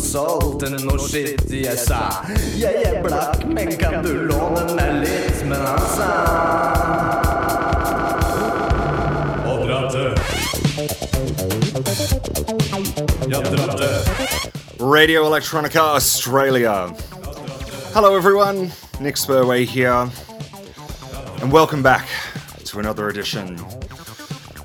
[0.00, 1.44] solgte noe skitt.
[1.52, 2.00] Jeg sa
[2.58, 5.42] jeg er blakk, men kan du låne meg litt?
[5.46, 6.08] Men han sa
[9.46, 10.04] Og dratte.
[13.30, 13.90] Ja, dratte.
[14.80, 16.90] Radio Electronica Australia.
[17.94, 18.72] Hello, everyone.
[18.98, 20.10] Nick Spurway here,
[21.42, 22.06] and welcome back
[22.64, 23.56] to another edition.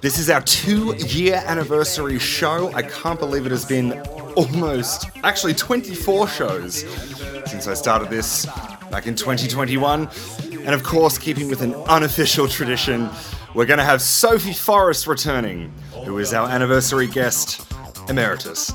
[0.01, 2.71] This is our two year anniversary show.
[2.73, 4.03] I can't believe it has been
[4.35, 6.85] almost, actually, 24 shows
[7.45, 8.45] since I started this
[8.91, 10.09] back in 2021.
[10.51, 13.09] And of course, keeping with an unofficial tradition,
[13.53, 15.71] we're going to have Sophie Forrest returning,
[16.05, 17.65] who is our anniversary guest
[18.09, 18.73] emeritus.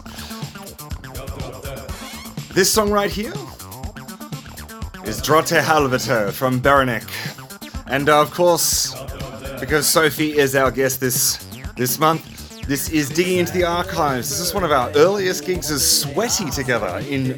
[2.55, 3.33] This song right here
[5.05, 7.09] is Drotte Halvete from Beranek.
[7.87, 8.95] And of course,
[9.59, 11.37] because Sophie is our guest this
[11.77, 12.30] this month,
[12.71, 14.31] this is digging into the archives.
[14.31, 17.33] This is one of our earliest gigs as Sweaty together in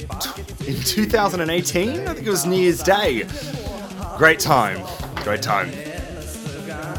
[0.67, 2.07] in 2018.
[2.07, 3.27] I think it was New Year's Day.
[4.19, 4.87] Great time,
[5.25, 5.71] great time.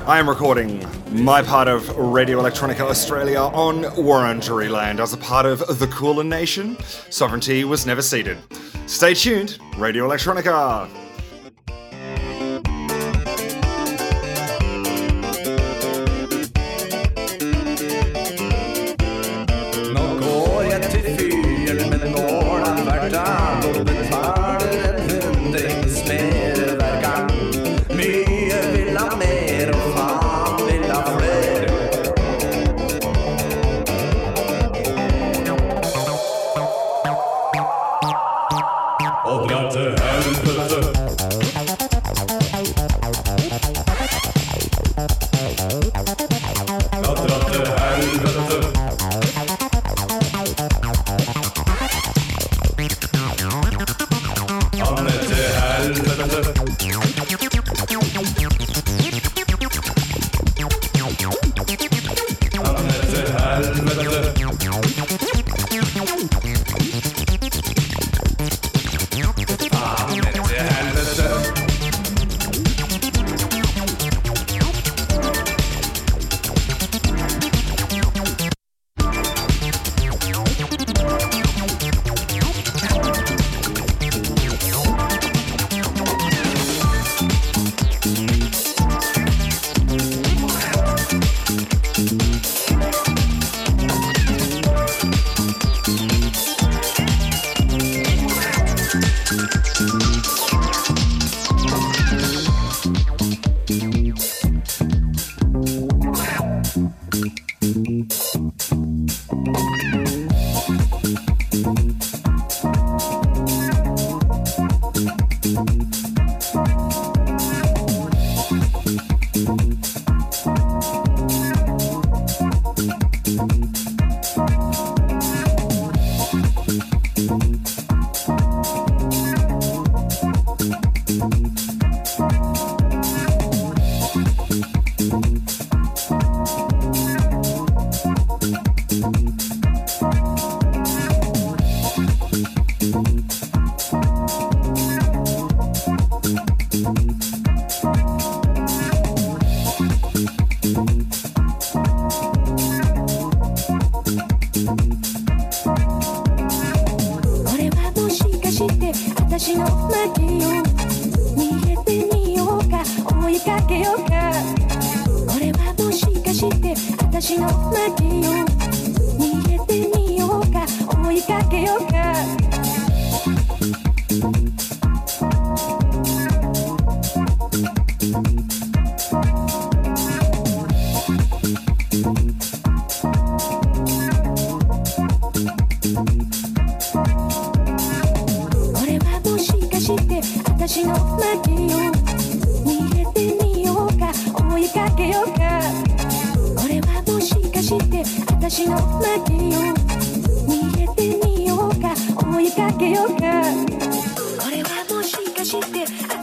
[0.07, 5.45] I am recording my part of Radio Electronica Australia on Wurundjeri land as a part
[5.45, 6.75] of the Kulin Nation.
[7.11, 8.39] Sovereignty was never ceded.
[8.87, 11.02] Stay tuned, Radio Electronica.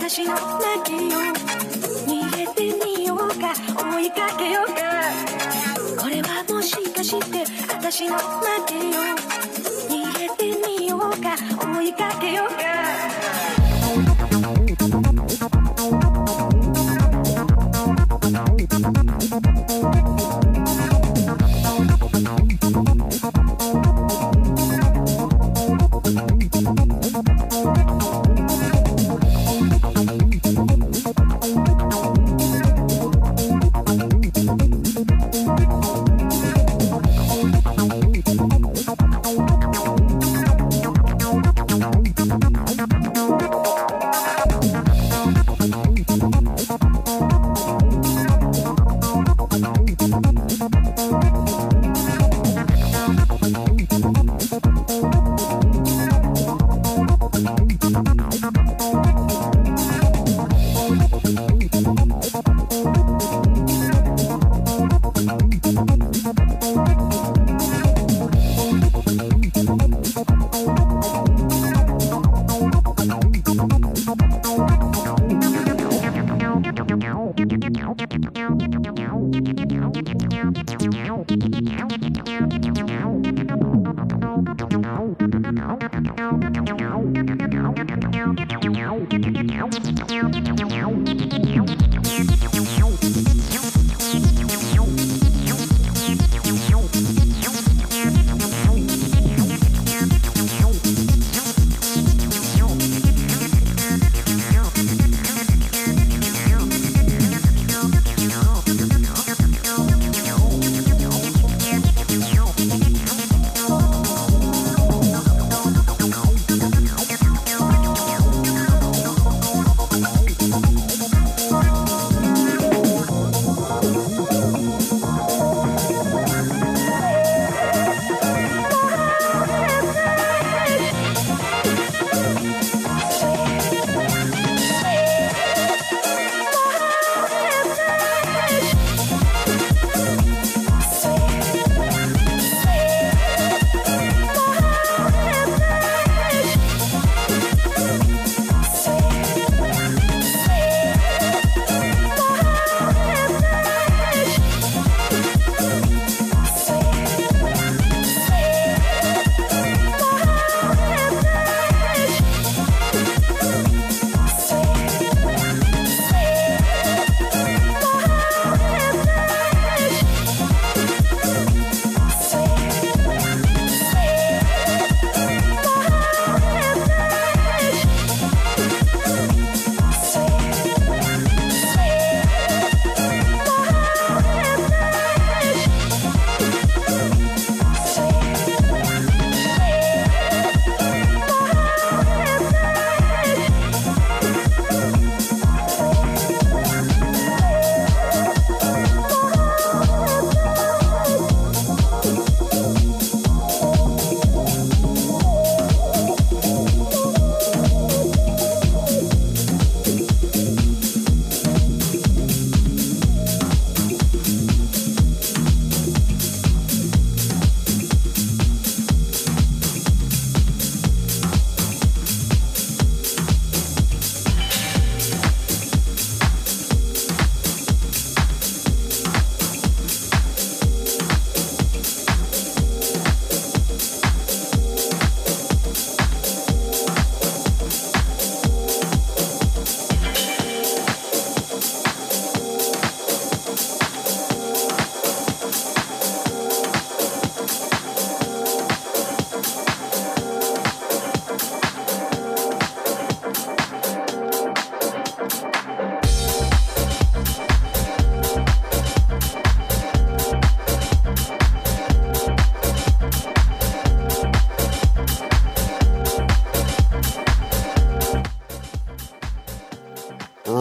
[0.01, 1.19] 私の泣きよ
[2.07, 3.53] 逃げてみようか
[3.95, 4.81] 追いかけようか。
[6.03, 8.81] これはもしかして私の負けよ
[9.91, 11.37] 逃げてみようか
[11.77, 13.60] 追いかけようか。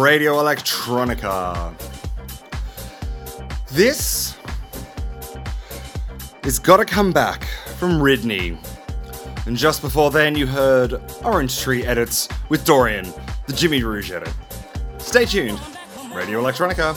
[0.09, 1.71] Radio Electronica.
[3.67, 4.35] This
[6.43, 7.43] is Gotta Come Back
[7.77, 8.57] from Ridney.
[9.45, 13.05] And just before then, you heard Orange Tree edits with Dorian,
[13.45, 14.33] the Jimmy Rouge edit.
[14.97, 15.59] Stay tuned.
[16.11, 16.95] Radio Electronica.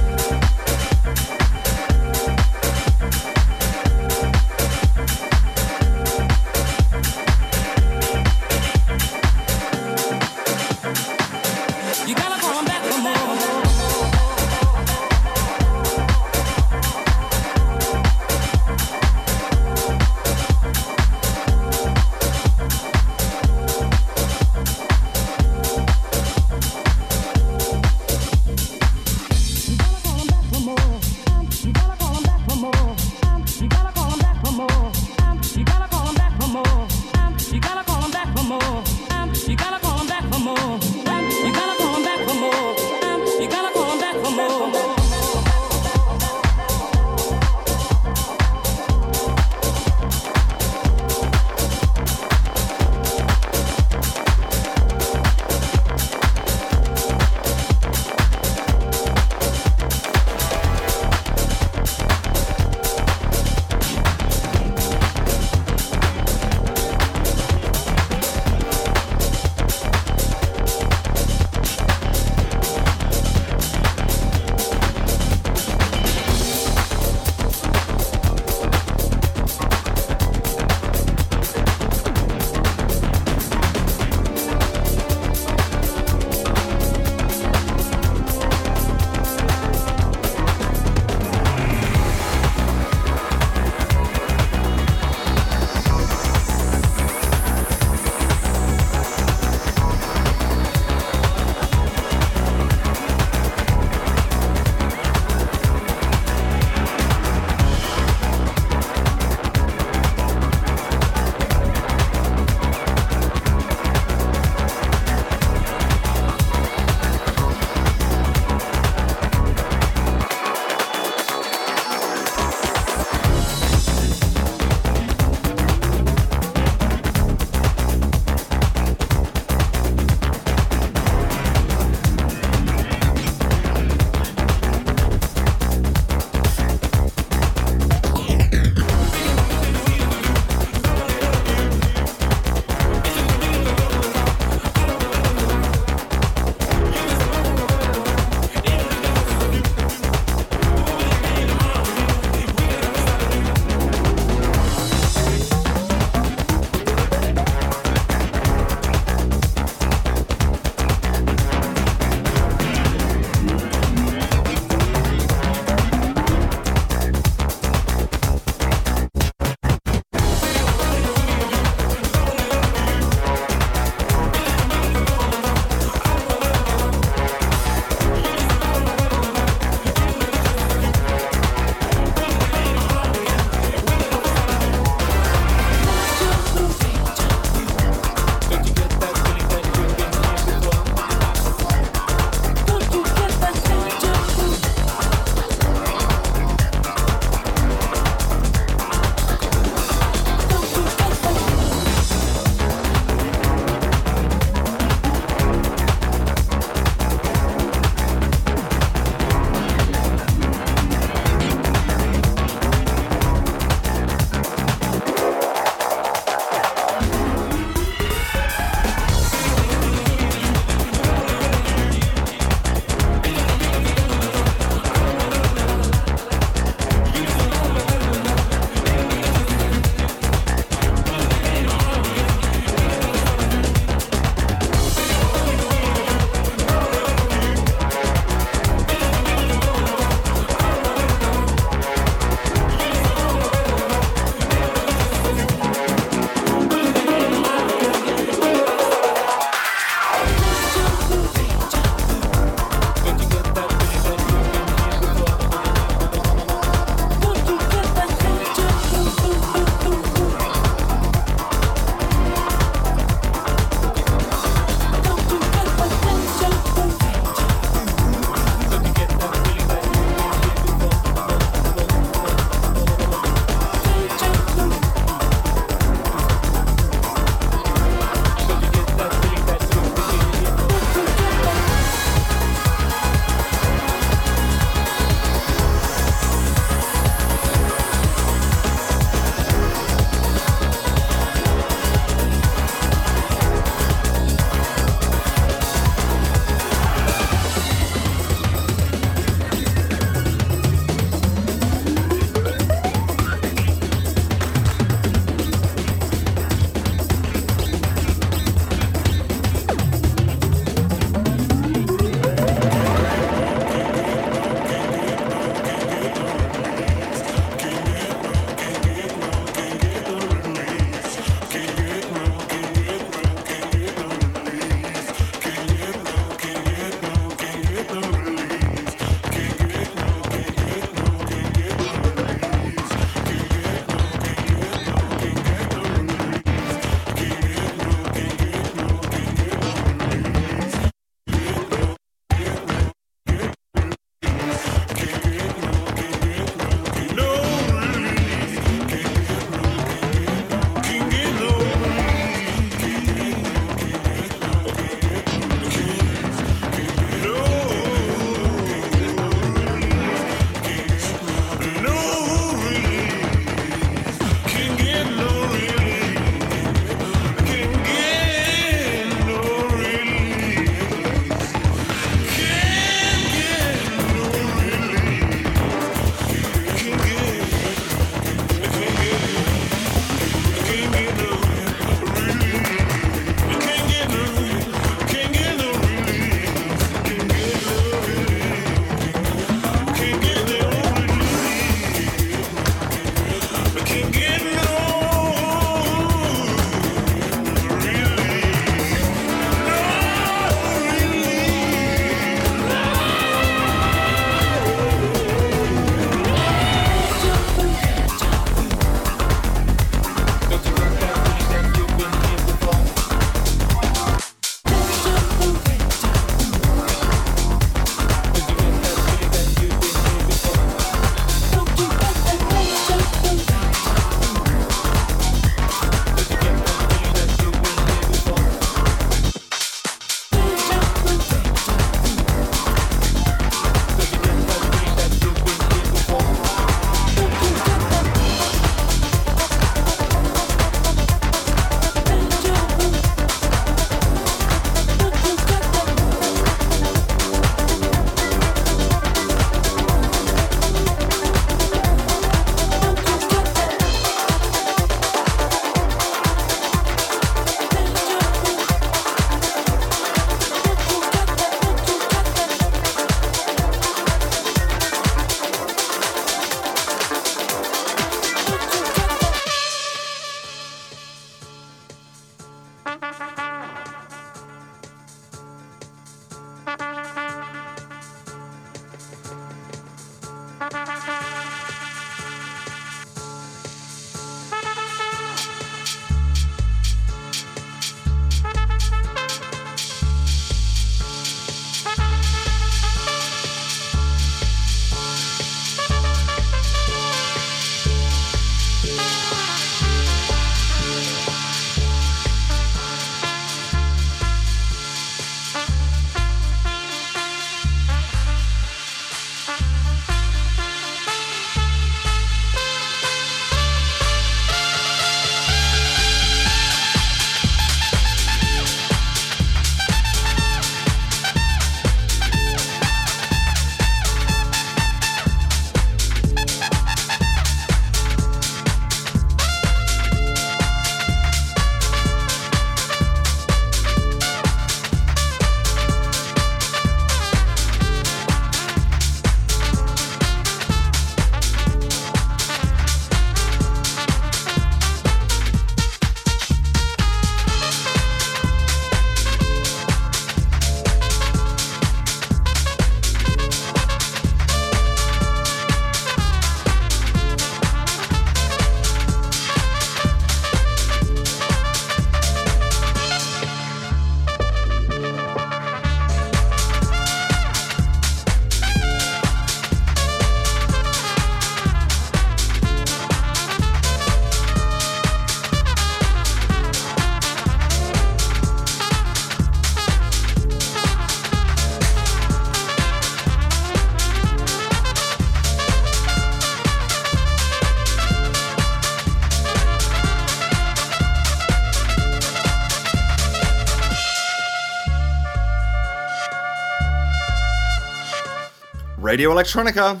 [599.10, 600.00] Radio Electronica.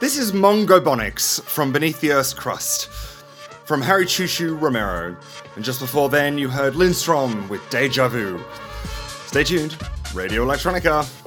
[0.00, 2.88] This is Mongobonics from Beneath the Earth's Crust,
[3.66, 5.14] from Harry Choo Choo Romero.
[5.56, 8.42] And just before then, you heard Lindstrom with Deja Vu.
[9.26, 9.76] Stay tuned,
[10.14, 11.25] Radio Electronica.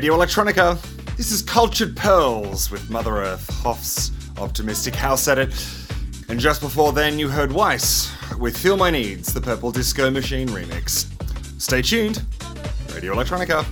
[0.00, 0.80] Radio Electronica.
[1.18, 5.52] This is Cultured Pearls with Mother Earth, Hoff's optimistic house edit.
[6.30, 10.48] And just before then, you heard Weiss with Feel My Needs, the Purple Disco Machine
[10.48, 11.04] remix.
[11.60, 12.22] Stay tuned.
[12.94, 13.62] Radio Electronica.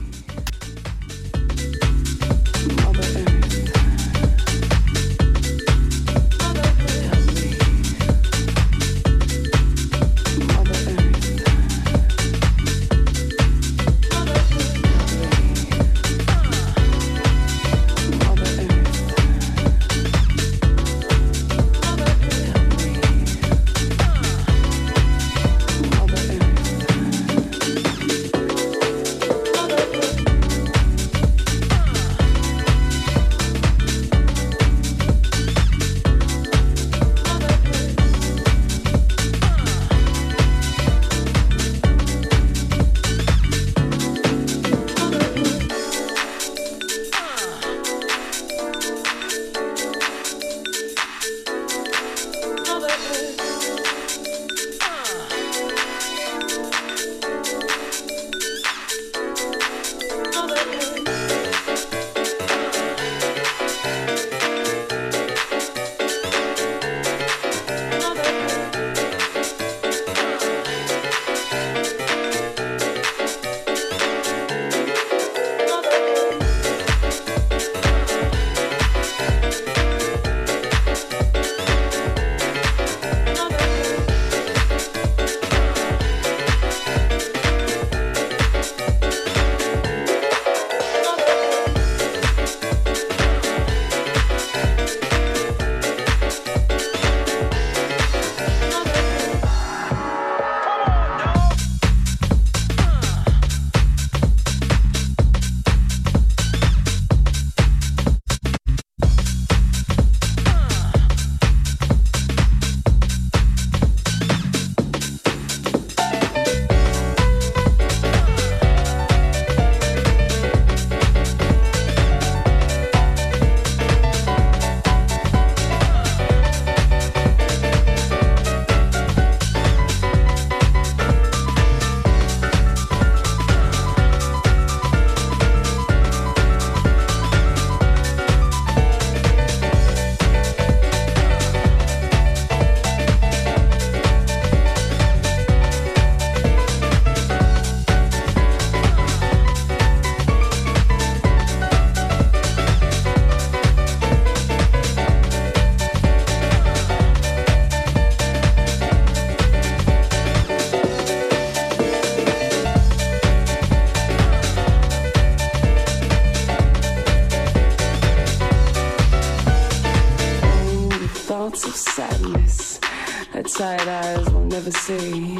[174.58, 175.36] never see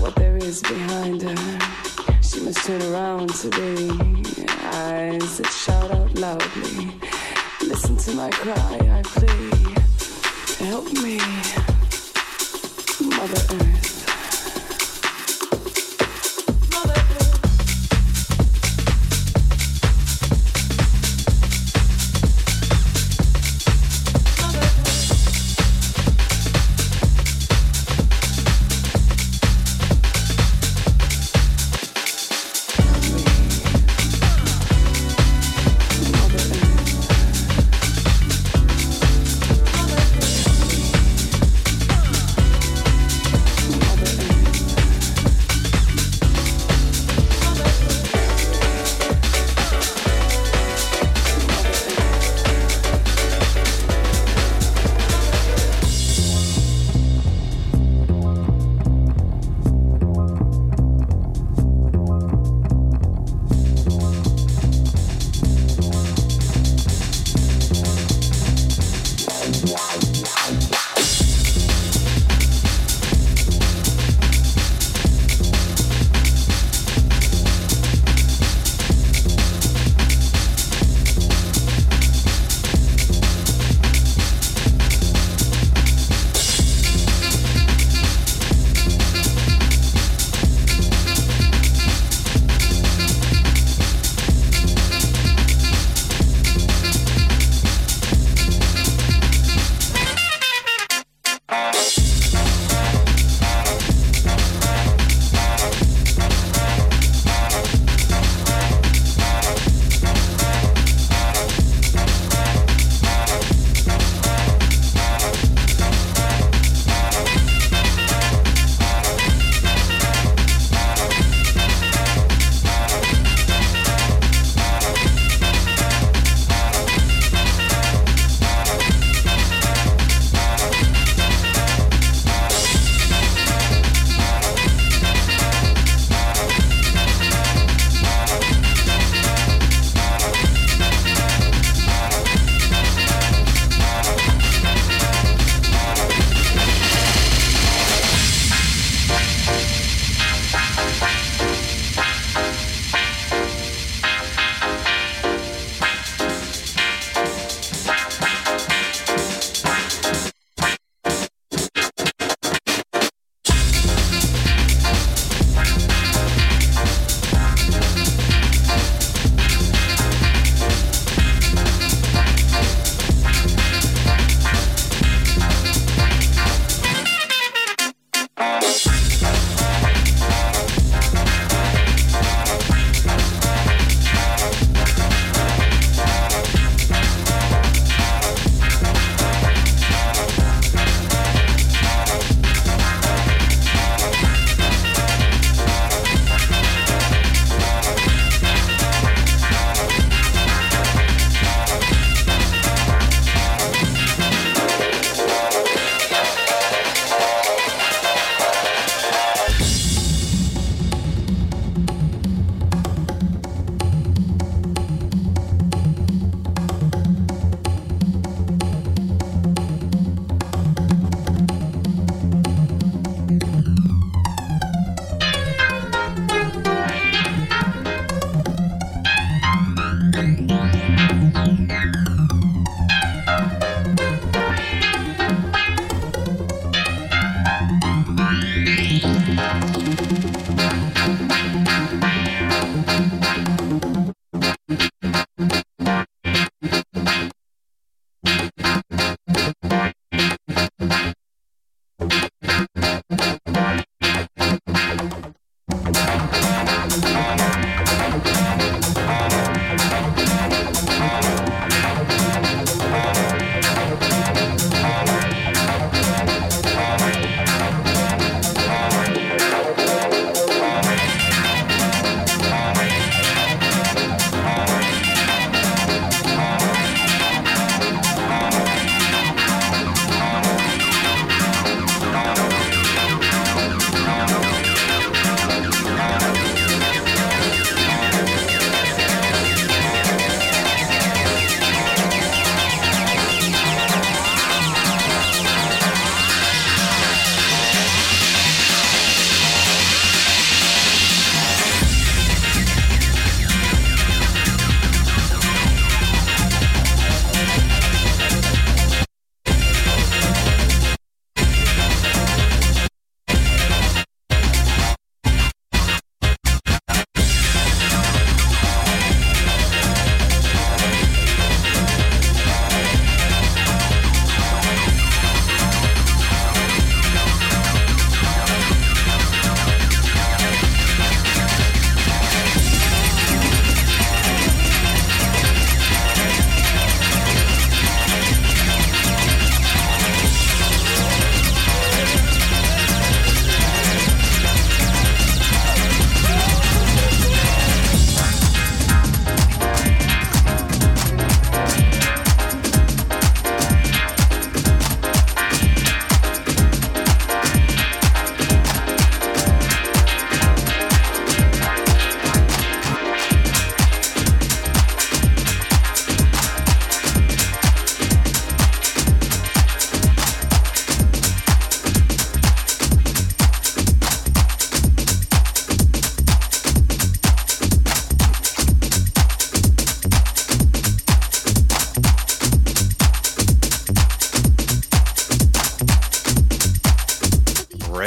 [0.00, 1.58] what there is behind her.
[2.22, 3.50] She must turn around to
[4.72, 6.90] eyes that shout out loudly.
[7.60, 9.78] Listen to my cry, I plead.
[10.66, 11.18] Help me,
[13.14, 13.75] Mother Earth.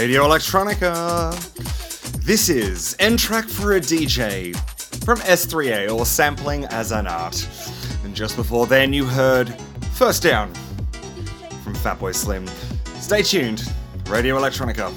[0.09, 2.23] Radio Electronica.
[2.25, 4.55] This is N Track for a DJ
[5.05, 7.47] from S3A or Sampling as an Art.
[8.03, 9.53] And just before then, you heard
[9.93, 10.51] First Down
[11.63, 12.47] from Fatboy Slim.
[12.99, 13.71] Stay tuned,
[14.07, 14.91] Radio Electronica.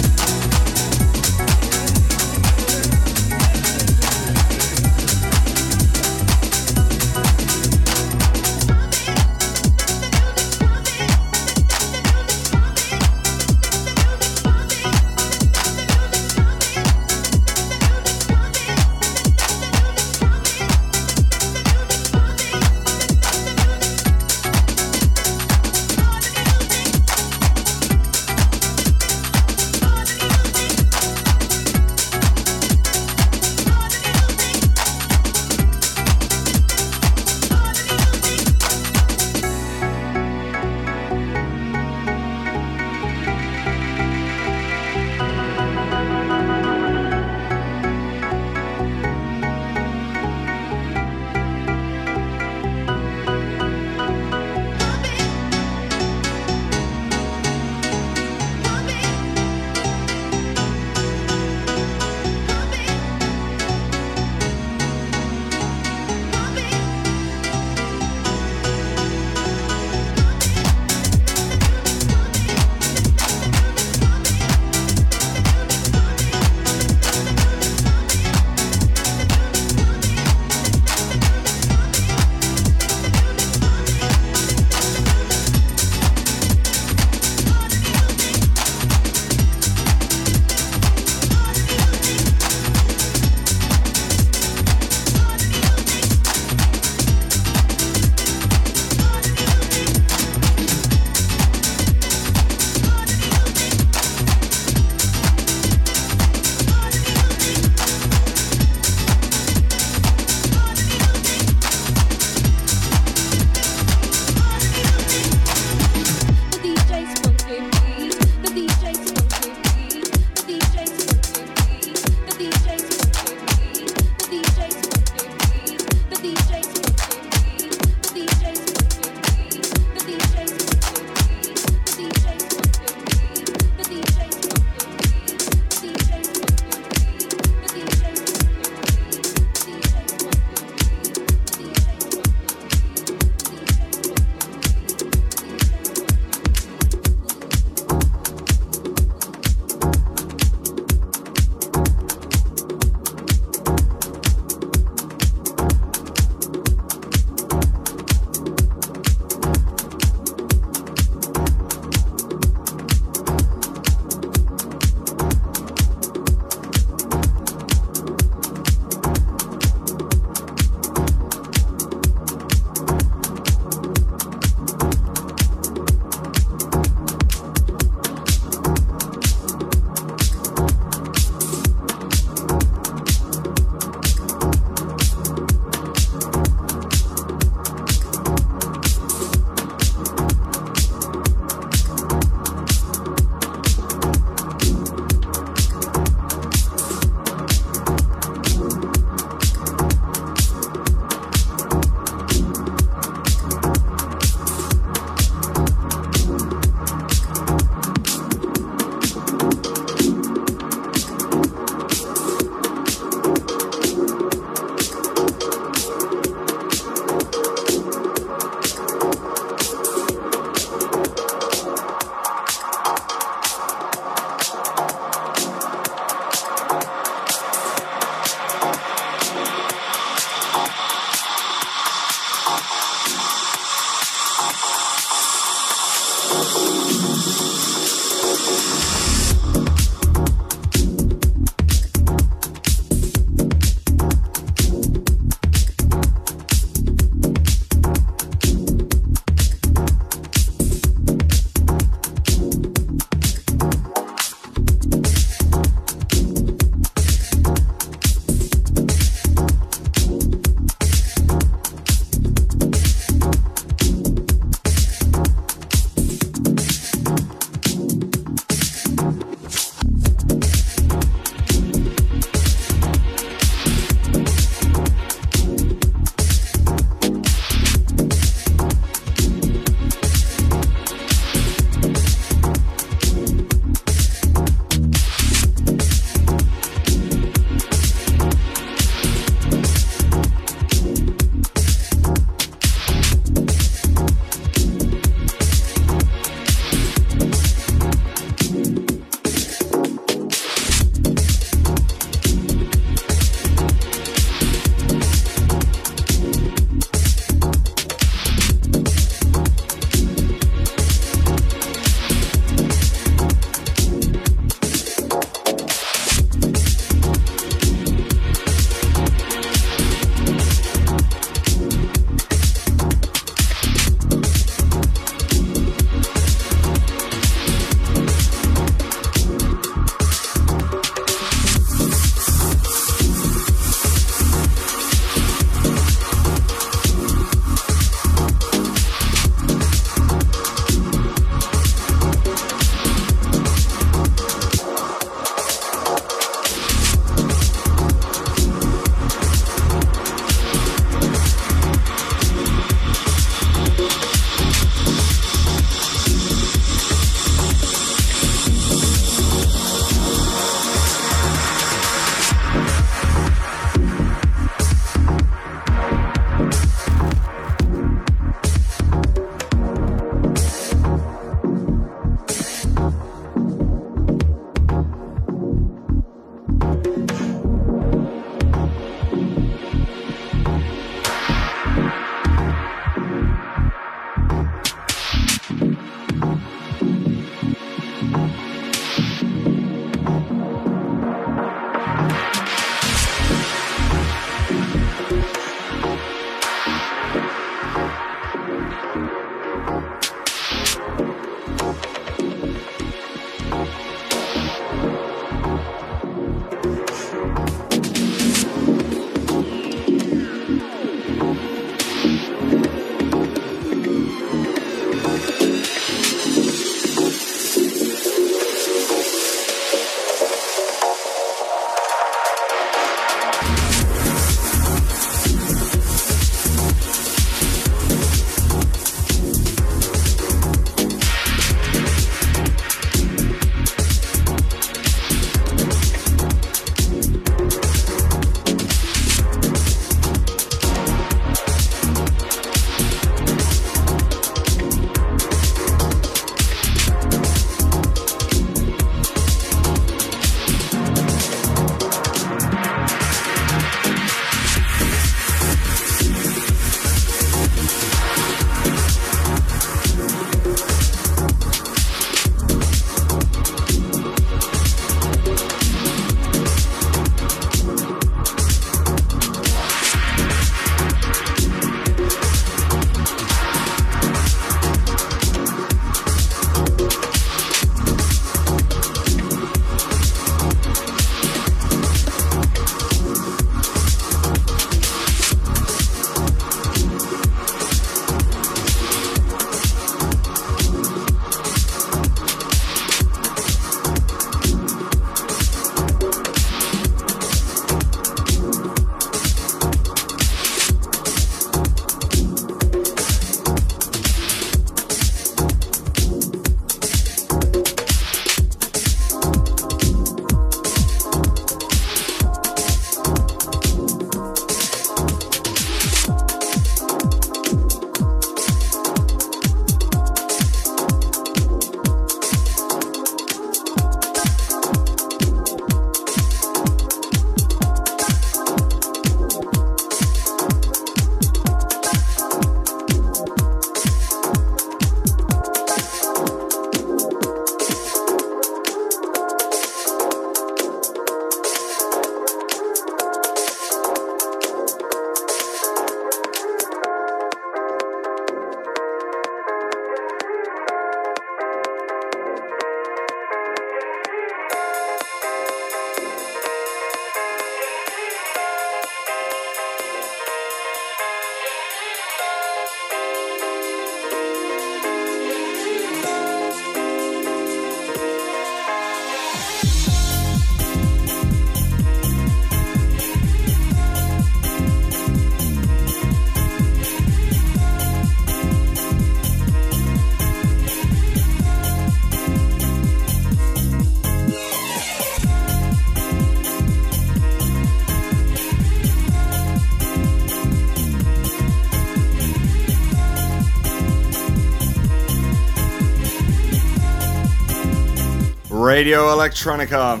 [598.88, 600.00] Radio Electronica.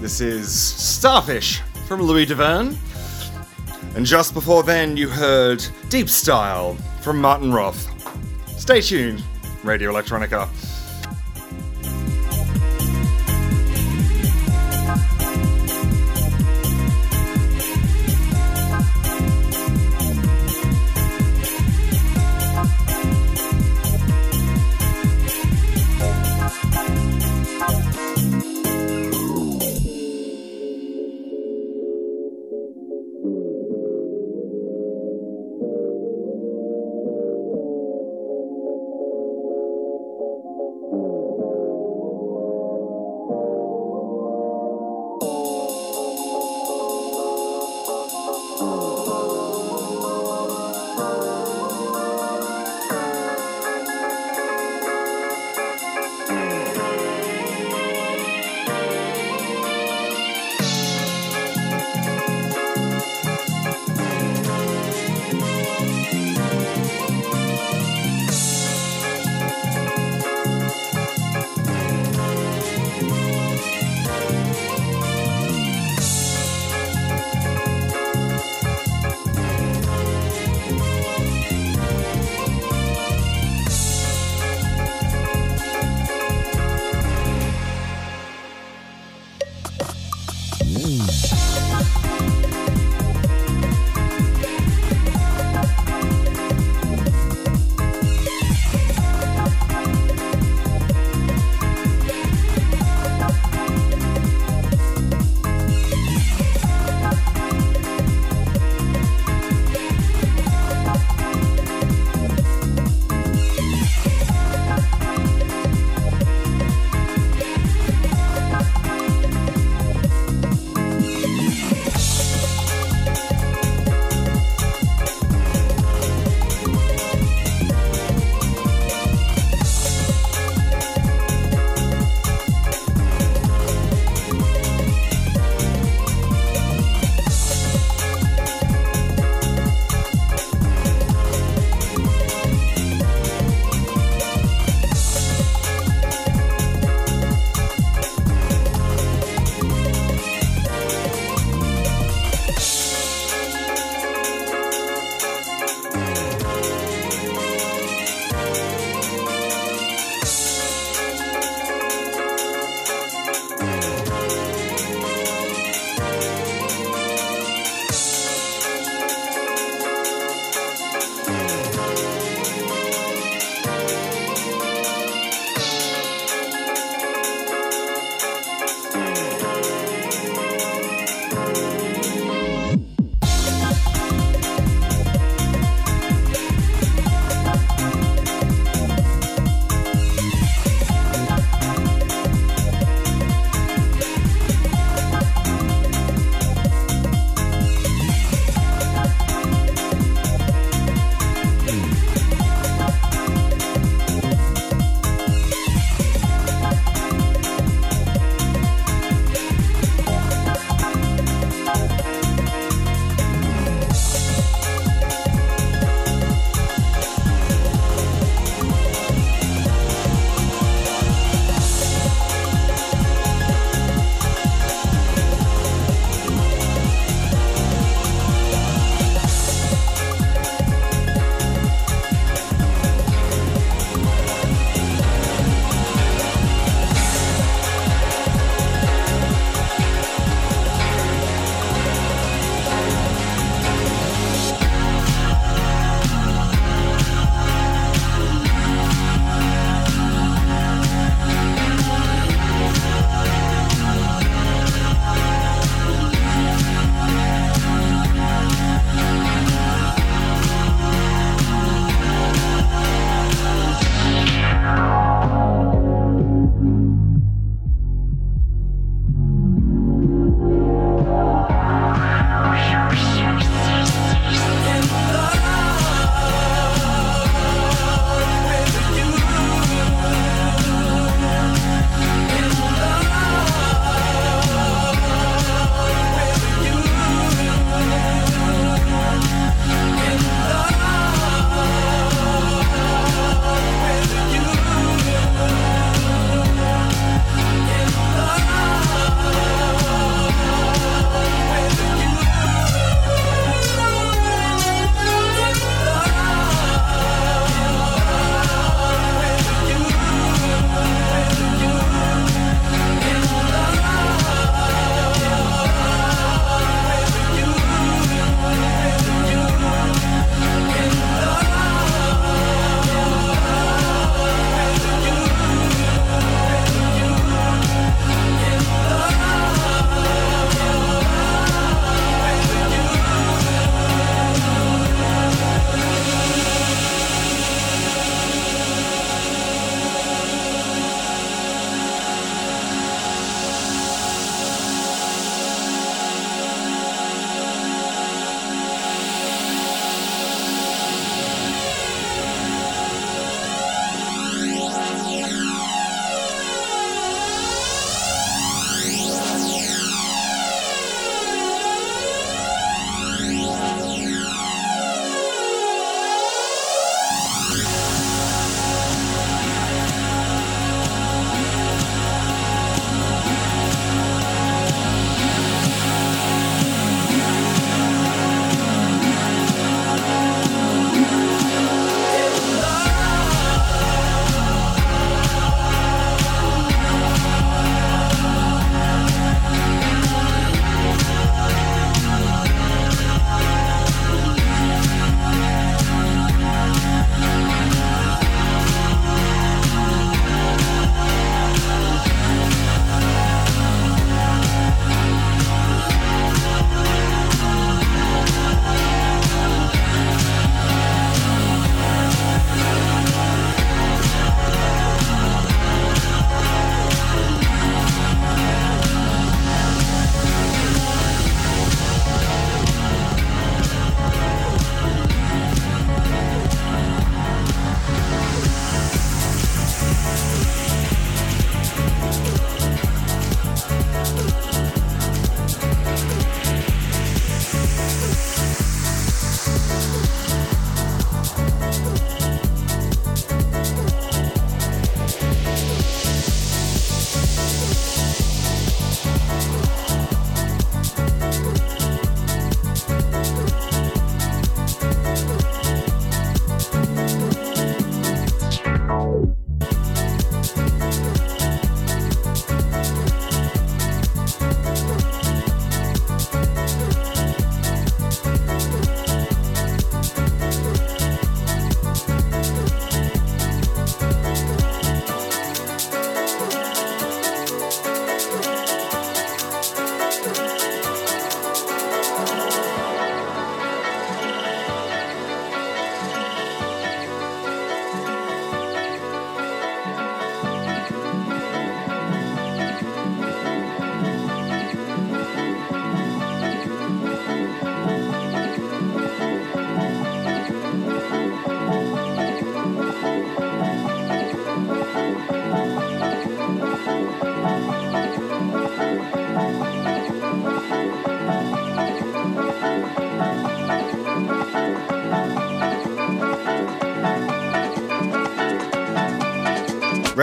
[0.00, 2.76] This is Starfish from Louis Deverne.
[3.94, 7.86] And just before then, you heard Deep Style from Martin Roth.
[8.58, 9.22] Stay tuned,
[9.62, 10.48] Radio Electronica.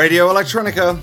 [0.06, 1.02] Radio Electronica.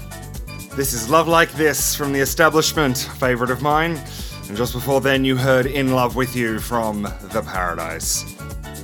[0.77, 4.01] This is Love Like This from The Establishment, favourite of mine.
[4.47, 8.37] And just before then, you heard In Love With You from The Paradise.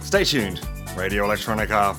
[0.02, 0.60] Stay tuned.
[0.96, 1.96] Radio Electronica.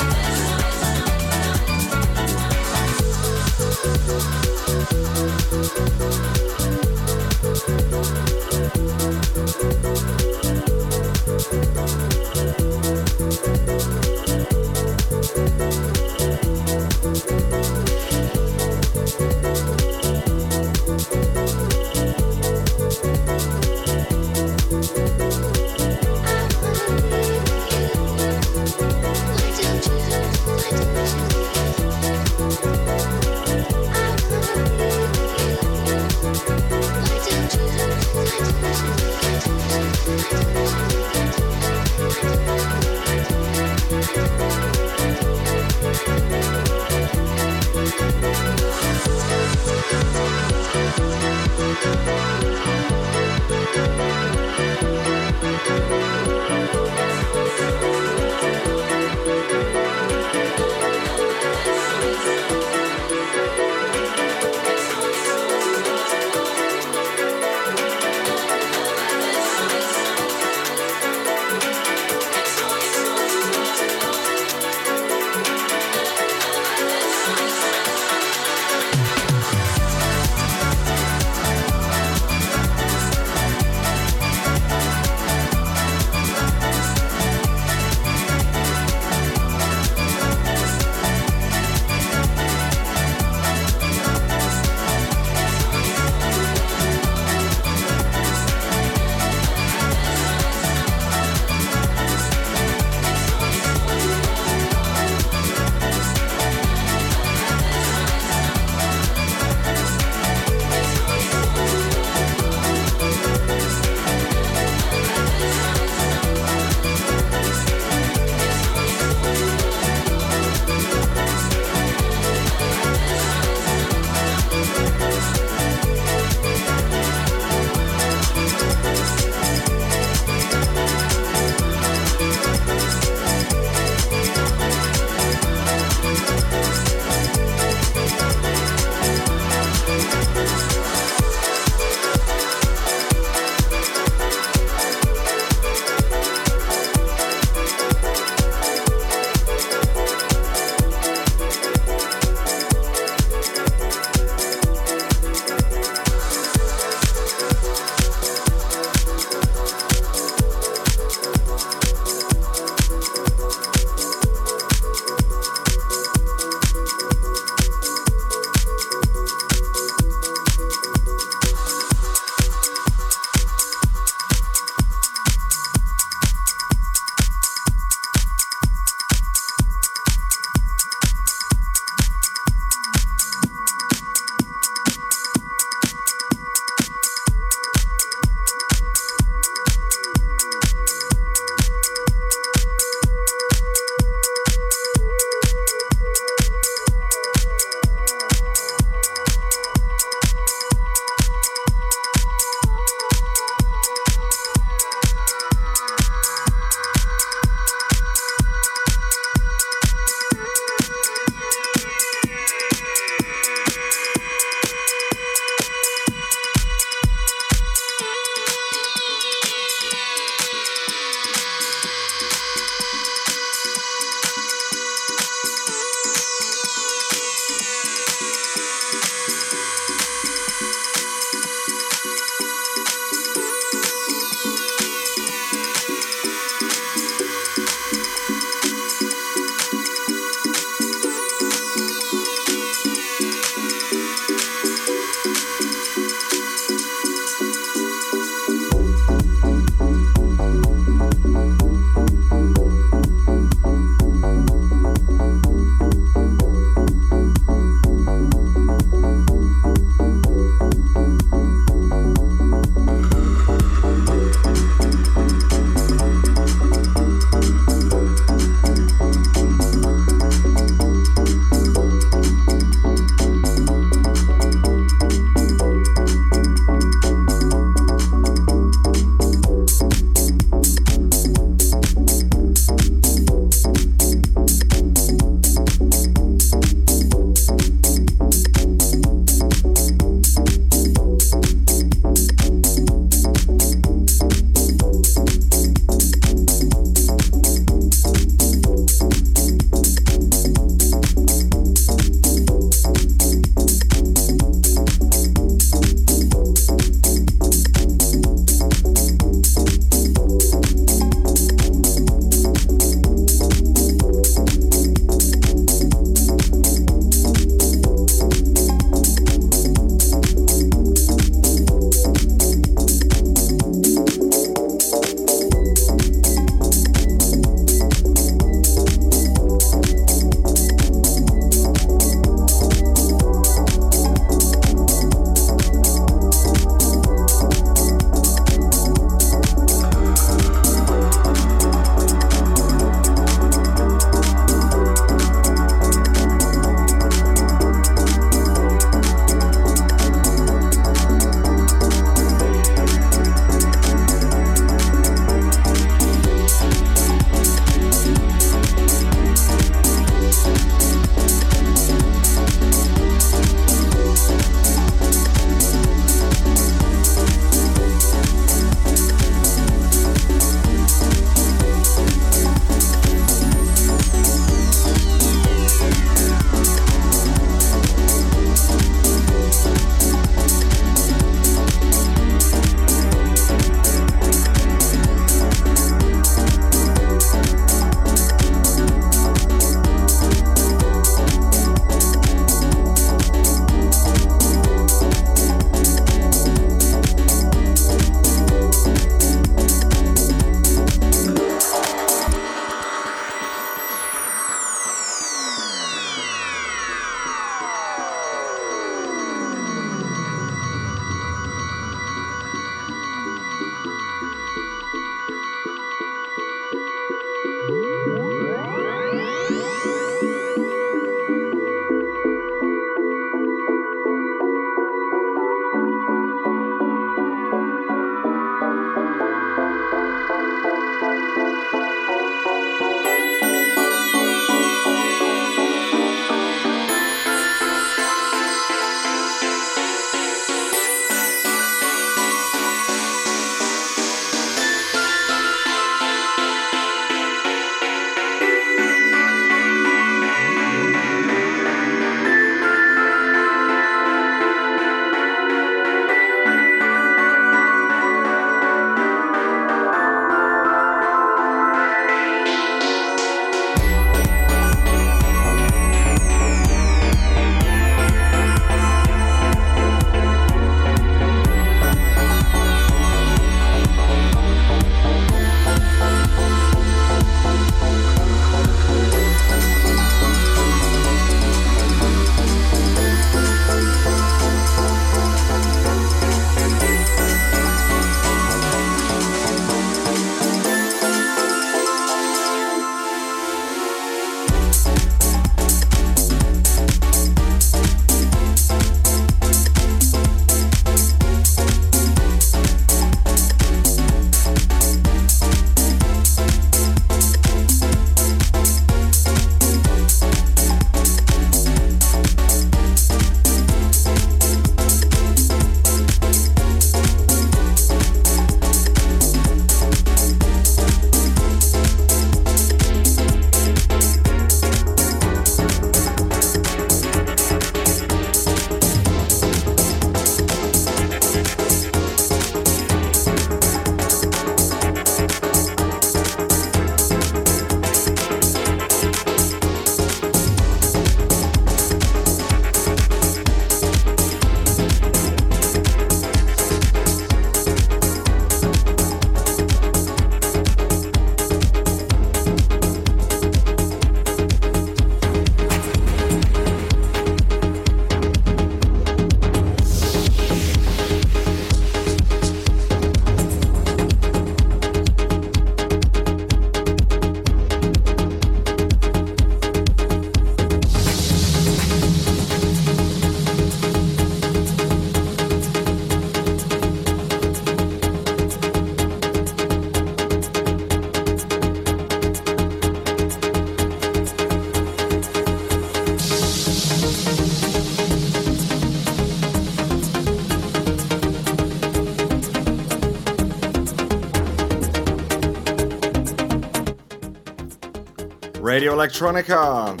[598.72, 600.00] Radio Electronica.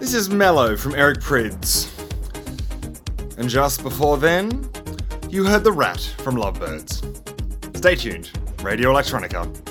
[0.00, 1.86] This is Mellow from Eric Prydz.
[3.36, 4.66] And just before then,
[5.28, 7.02] you heard The Rat from Lovebirds.
[7.76, 8.30] Stay tuned.
[8.62, 9.65] Radio Electronica.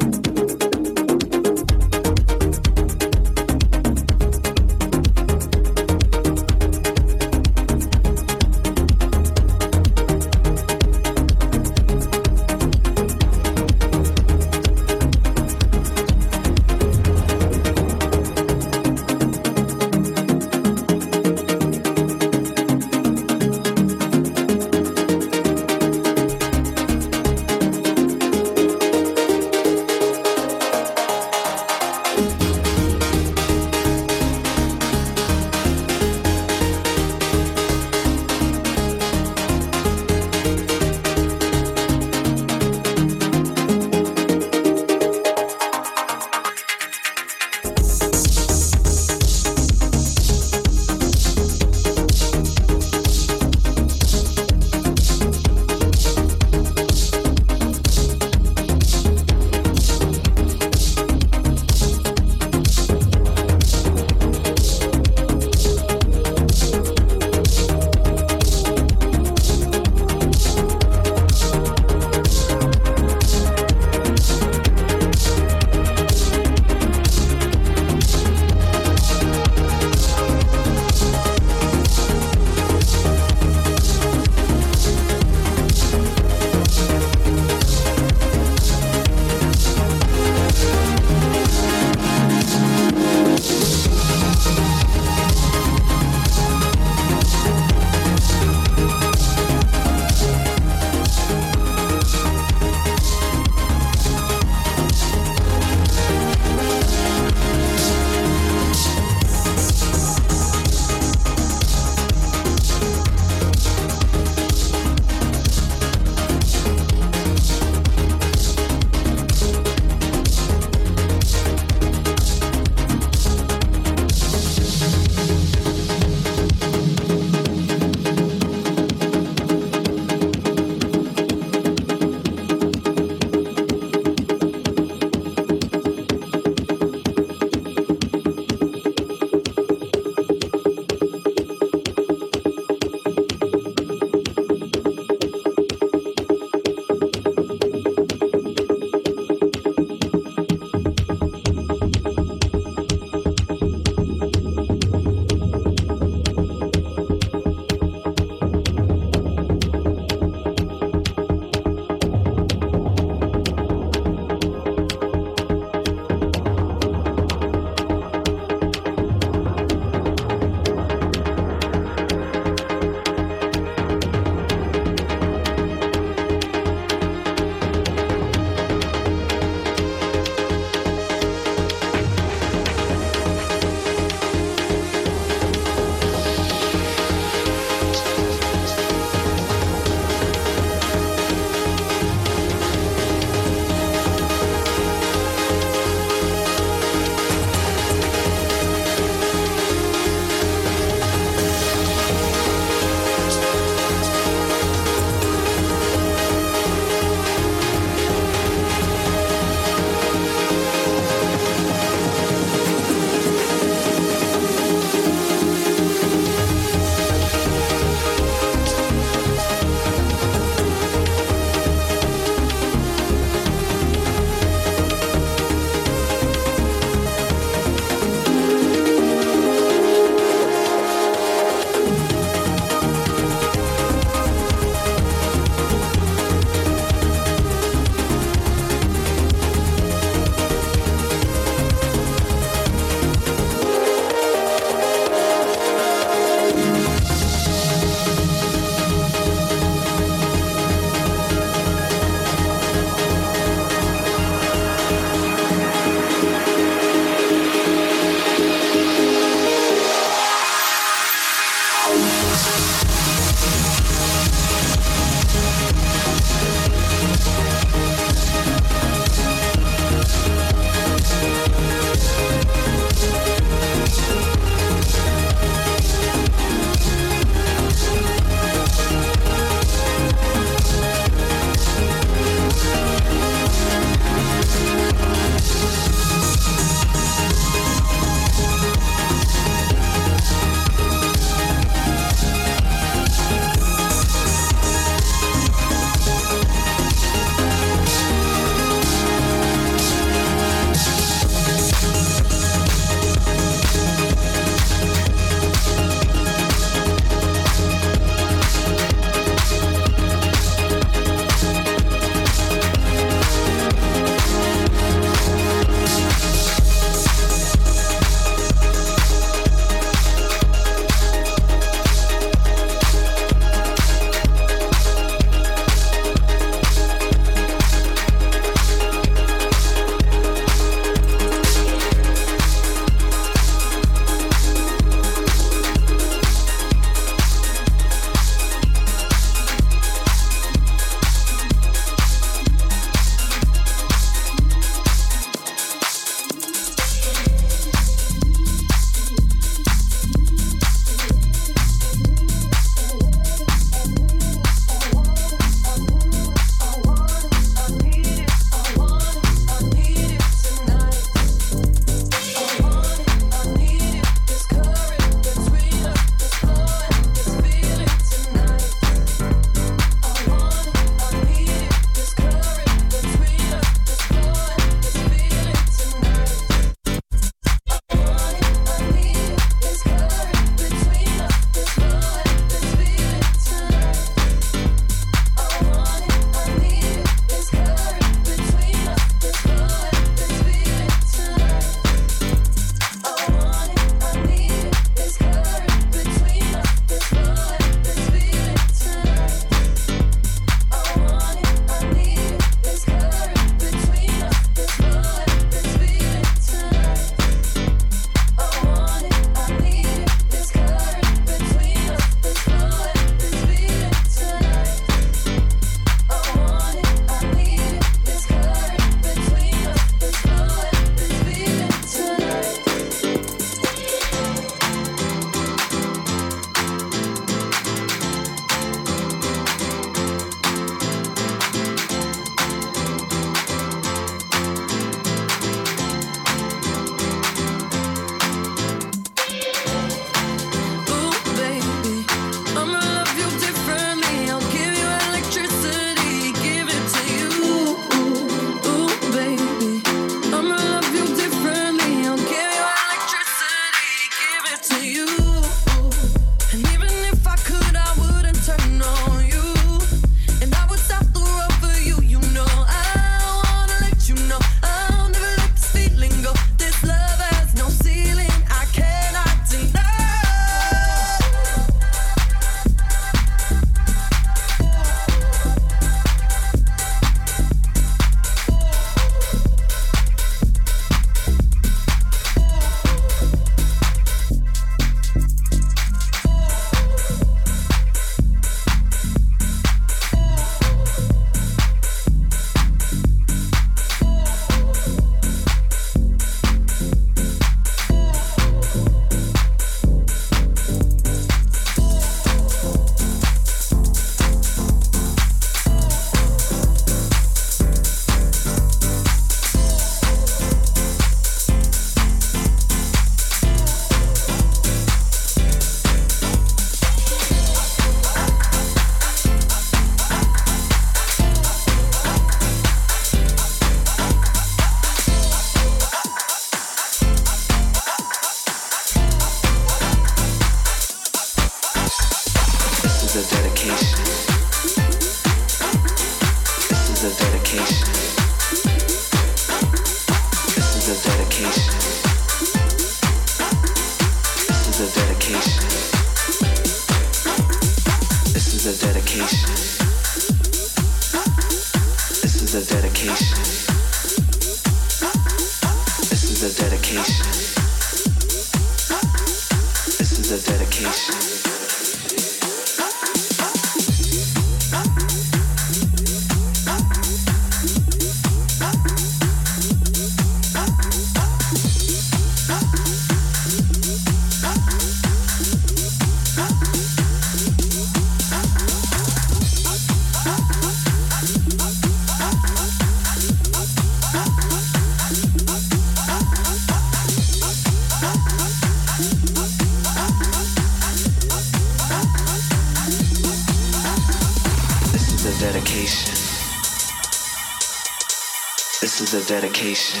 [599.26, 600.00] Dedication.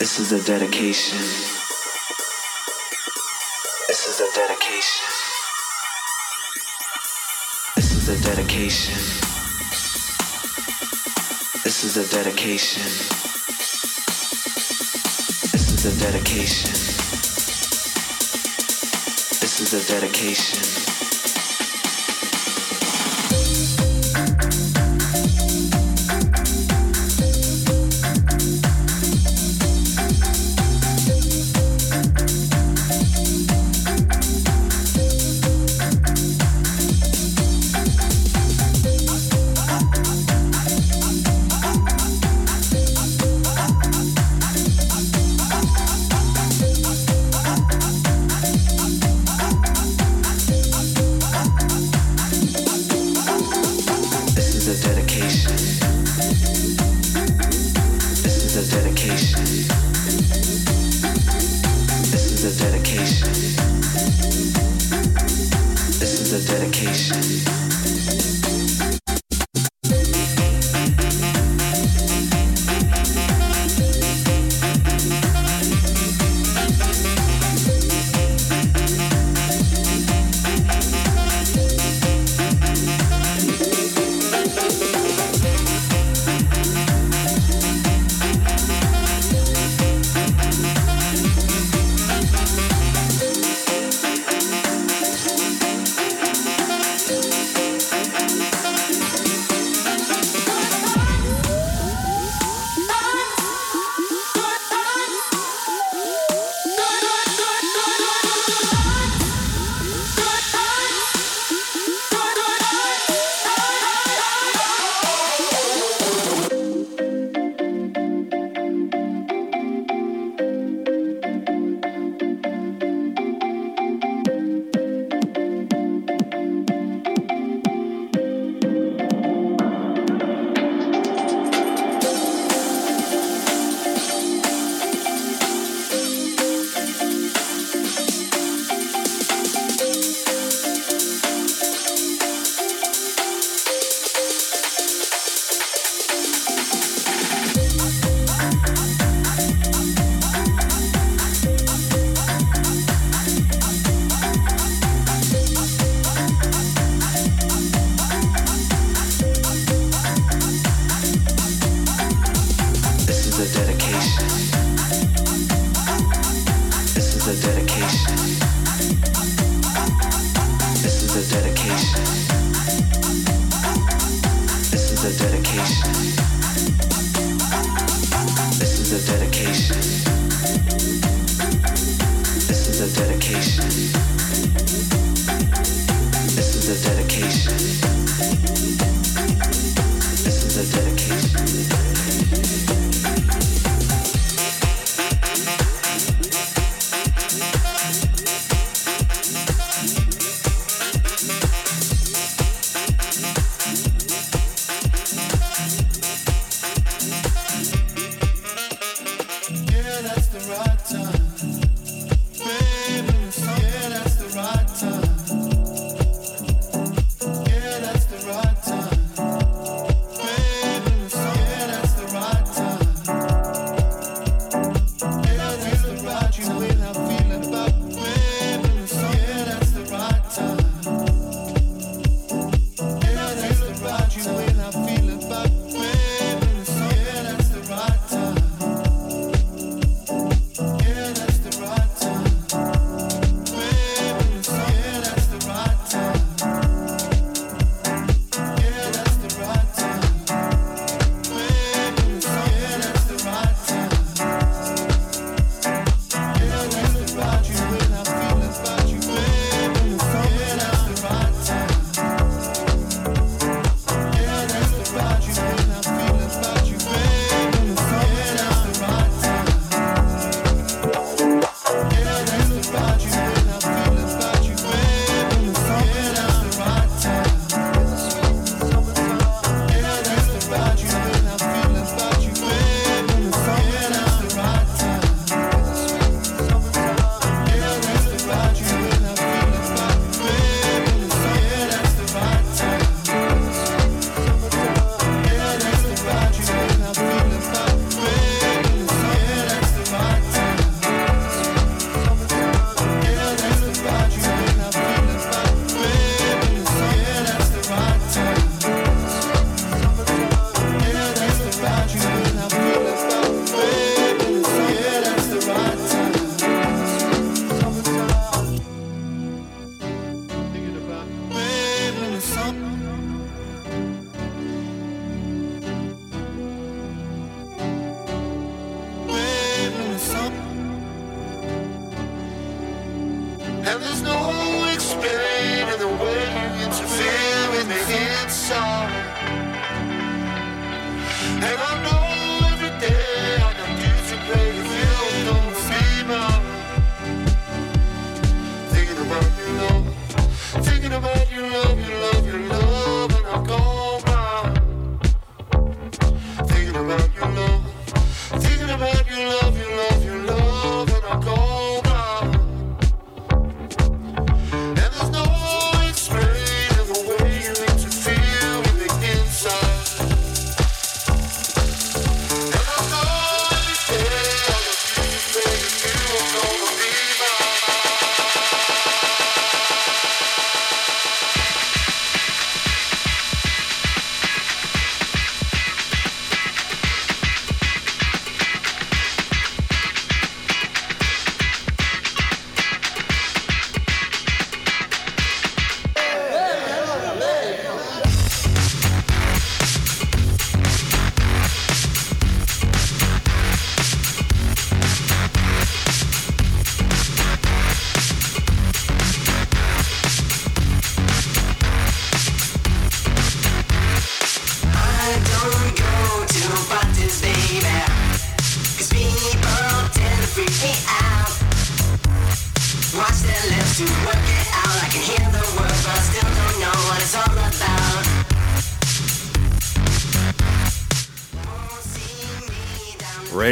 [0.00, 1.18] This is a dedication.
[3.88, 5.06] This is a dedication.
[7.76, 8.94] This is a dedication.
[11.62, 12.82] This is a dedication.
[15.52, 16.72] This is a dedication.
[19.40, 20.75] This is a dedication.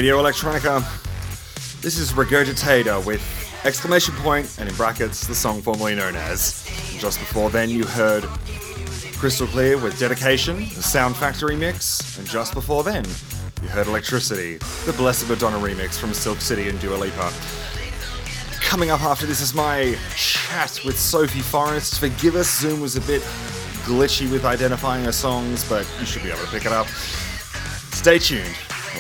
[0.05, 0.83] Radio Electronica.
[1.81, 3.23] This is Regurgitator with
[3.65, 6.69] exclamation point and in brackets the song formerly known as.
[6.91, 8.23] And just before then, you heard
[9.17, 13.07] Crystal Clear with Dedication, the Sound Factory mix, and just before then,
[13.63, 17.33] you heard Electricity, the Blessed Madonna remix from Silk City and Dua Lipa.
[18.61, 21.99] Coming up after this is my chat with Sophie Forrest.
[21.99, 23.23] Forgive us, Zoom was a bit
[23.87, 26.89] glitchy with identifying her songs, but you should be able to pick it up.
[26.89, 28.55] Stay tuned.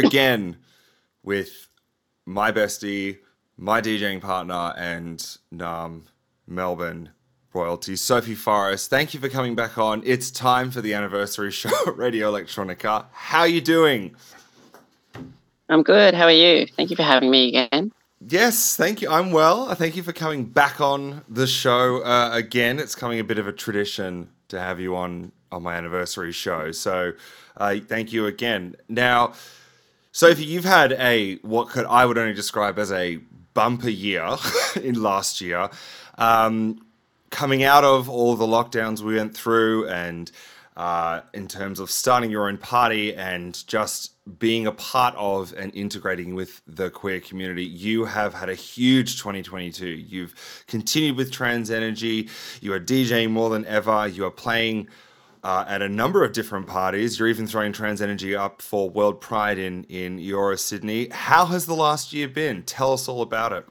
[0.00, 0.56] here again
[1.22, 1.68] with
[2.26, 3.18] my bestie,
[3.56, 6.04] my DJing partner, and um,
[6.46, 7.10] Melbourne
[7.52, 8.90] royalty, Sophie Forrest.
[8.90, 10.02] Thank you for coming back on.
[10.04, 13.06] It's time for the anniversary show at Radio Electronica.
[13.12, 14.16] How are you doing?
[15.68, 16.14] I'm good.
[16.14, 16.66] How are you?
[16.76, 17.92] Thank you for having me again.
[18.26, 19.10] Yes, thank you.
[19.10, 19.72] I'm well.
[19.74, 22.78] Thank you for coming back on the show uh, again.
[22.78, 26.72] It's coming a bit of a tradition to have you on on my anniversary show.
[26.72, 27.12] So,
[27.56, 28.74] uh, thank you again.
[28.88, 29.34] Now,
[30.16, 33.16] Sophie, you've had a what could I would only describe as a
[33.52, 34.36] bumper year
[34.80, 35.68] in last year.
[36.16, 36.86] Um,
[37.30, 40.30] coming out of all the lockdowns we went through, and
[40.76, 45.74] uh, in terms of starting your own party and just being a part of and
[45.74, 49.84] integrating with the queer community, you have had a huge 2022.
[49.84, 52.28] You've continued with Trans Energy.
[52.60, 54.06] You are DJing more than ever.
[54.06, 54.86] You are playing
[55.44, 57.18] uh, at a number of different parties.
[57.18, 61.08] You're even throwing Trans Energy up for World Pride in in Eora, Sydney.
[61.10, 62.62] How has the last year been?
[62.62, 63.66] Tell us all about it.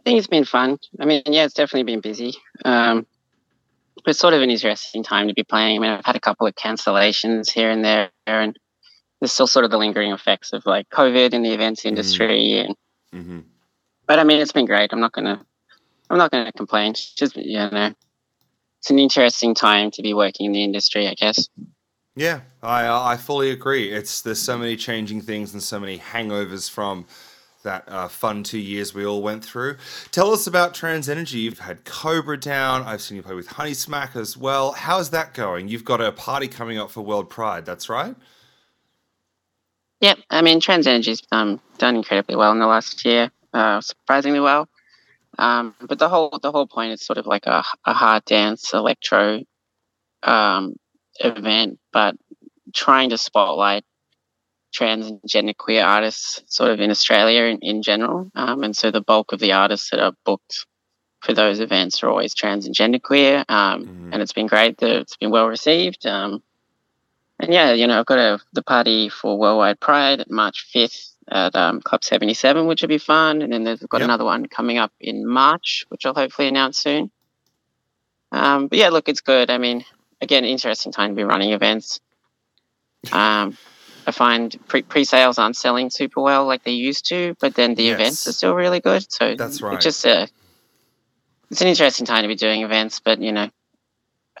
[0.00, 0.78] I think it's been fun.
[0.98, 2.32] I mean, yeah, it's definitely been busy.
[2.64, 3.06] Um,
[3.96, 5.76] but it's sort of an interesting time to be playing.
[5.76, 8.58] I mean, I've had a couple of cancellations here and there, and
[9.20, 12.58] there's still sort of the lingering effects of like COVID in the events industry.
[12.60, 12.74] And
[13.12, 13.40] hmm
[14.06, 14.94] but I mean, it's been great.
[14.94, 15.44] I'm not gonna,
[16.08, 16.92] I'm not gonna complain.
[16.92, 17.92] It's just you know,
[18.80, 21.48] it's an interesting time to be working in the industry, I guess.
[22.16, 23.92] Yeah, I I fully agree.
[23.92, 27.06] It's there's so many changing things and so many hangovers from
[27.62, 29.76] that uh, fun two years we all went through.
[30.10, 31.38] Tell us about Trans Energy.
[31.38, 32.82] You've had Cobra down.
[32.82, 34.72] I've seen you play with Honeysmack as well.
[34.72, 35.68] How's that going?
[35.68, 37.66] You've got a party coming up for World Pride.
[37.66, 38.14] That's right.
[40.00, 44.38] Yep, I mean, Trans Energy's um, done incredibly well in the last year, uh, surprisingly
[44.40, 44.68] well.
[45.38, 48.74] Um, but the whole the whole point is sort of like a, a hard dance
[48.74, 49.42] electro
[50.22, 50.74] um,
[51.20, 52.16] event, but
[52.74, 53.84] trying to spotlight
[54.72, 58.30] trans and gender queer artists sort of in Australia in, in general.
[58.34, 60.66] Um, and so the bulk of the artists that are booked
[61.20, 63.44] for those events are always trans and gender queer.
[63.48, 64.12] Um, Mhm.
[64.12, 64.78] And it's been great.
[64.78, 66.06] The, it's been well received.
[66.06, 66.42] Um,
[67.40, 71.12] and yeah, you know, I've got a, the party for Worldwide Pride at March 5th
[71.30, 73.42] at um, Club 77, which will be fun.
[73.42, 74.06] And then there's got Yep.
[74.06, 77.10] another one coming up in March, which I'll hopefully announce soon.
[78.32, 79.50] Um, but yeah, look, it's good.
[79.50, 79.84] I mean,
[80.20, 82.00] again, interesting time to be running events.
[83.12, 83.56] Um,
[84.06, 87.90] I find pre sales aren't selling super well like they used to, but then the
[87.90, 89.10] events are still really good.
[89.12, 89.74] So That's right.
[89.74, 90.28] It's just a,
[91.50, 93.50] it's an interesting time to be doing events, but you know,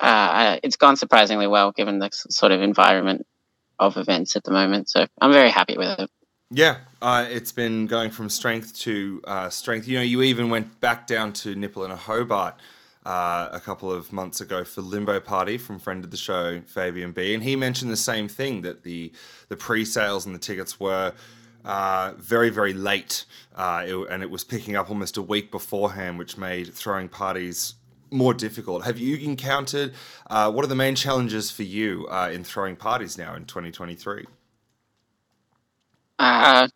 [0.00, 3.26] uh, it's gone surprisingly well given the sort of environment
[3.78, 4.88] of events at the moment.
[4.88, 6.10] So I'm very happy with it.
[6.50, 9.86] Yeah, uh, it's been going from strength to uh, strength.
[9.86, 12.54] You know, you even went back down to nipaluna Hobart
[13.04, 17.12] uh, a couple of months ago for Limbo Party from friend of the show Fabian
[17.12, 19.12] B, and he mentioned the same thing that the
[19.50, 21.12] the pre-sales and the tickets were
[21.66, 26.18] uh, very very late, uh, it, and it was picking up almost a week beforehand,
[26.18, 27.74] which made throwing parties
[28.10, 28.86] more difficult.
[28.86, 29.92] Have you encountered
[30.30, 34.24] uh, what are the main challenges for you in throwing parties now in 2023?
[36.18, 36.68] Uh,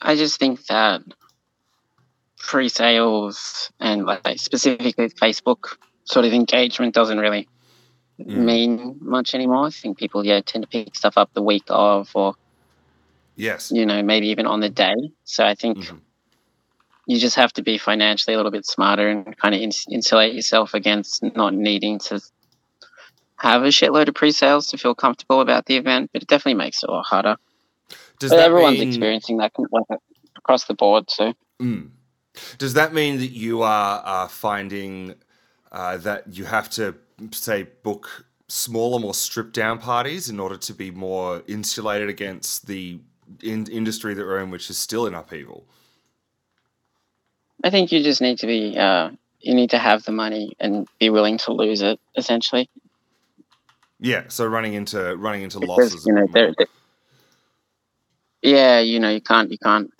[0.00, 1.02] I just think that
[2.38, 7.48] pre-sales and like specifically Facebook sort of engagement doesn't really
[8.20, 8.26] Mm.
[8.44, 9.66] mean much anymore.
[9.66, 12.34] I think people yeah tend to pick stuff up the week of, or
[13.36, 13.70] Yes.
[13.70, 14.96] you know maybe even on the day.
[15.22, 16.00] So I think Mhm.
[17.06, 20.34] you just have to be financially a little bit smarter and kind of ins- insulate
[20.34, 22.20] yourself against not needing to
[23.36, 26.10] have a shitload of pre-sales to feel comfortable about the event.
[26.12, 27.36] But it definitely makes it a lot harder.
[28.18, 29.84] Does But that everyone's mean, experiencing that like,
[30.36, 31.10] across the board.
[31.10, 31.34] So.
[31.60, 31.90] Mm.
[32.58, 35.14] Does that mean that you are uh, finding
[35.72, 36.94] uh, that you have to
[37.32, 42.98] say book smaller, more stripped down parties in order to be more insulated against the
[43.42, 45.66] in- industry that we're in, which is still in upheaval?
[47.64, 50.86] I think you just need to be, uh, you need to have the money and
[51.00, 52.70] be willing to lose it, essentially.
[54.00, 54.24] Yeah.
[54.28, 56.06] So running into running into Because, losses.
[56.06, 56.42] you know, bit more.
[56.46, 56.66] there, there-
[58.42, 59.90] yeah, you know, you can't, you can't,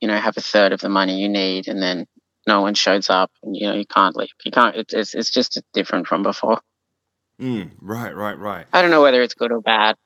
[0.00, 2.06] you know, have a third of the money you need, and then
[2.46, 4.28] no one shows up, and you know, you can't leave.
[4.44, 4.76] You can't.
[4.76, 6.60] It's it's, it's just different from before.
[7.40, 8.14] Mm, right.
[8.14, 8.38] Right.
[8.38, 8.66] Right.
[8.72, 9.96] I don't know whether it's good or bad,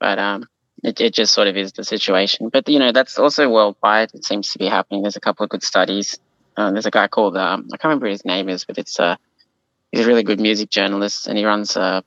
[0.00, 0.46] but um,
[0.82, 2.48] it it just sort of is the situation.
[2.48, 4.10] But you know, that's also worldwide.
[4.14, 5.02] It seems to be happening.
[5.02, 6.18] There's a couple of good studies.
[6.56, 9.16] Uh, there's a guy called um, I can't remember his name is, but it's uh,
[9.92, 12.02] he's a really good music journalist, and he runs a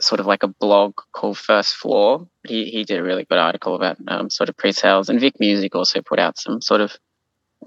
[0.00, 2.26] sort of like a blog called First Floor.
[2.46, 5.74] He he did a really good article about um, sort of pre-sales, and Vic Music
[5.74, 6.96] also put out some sort of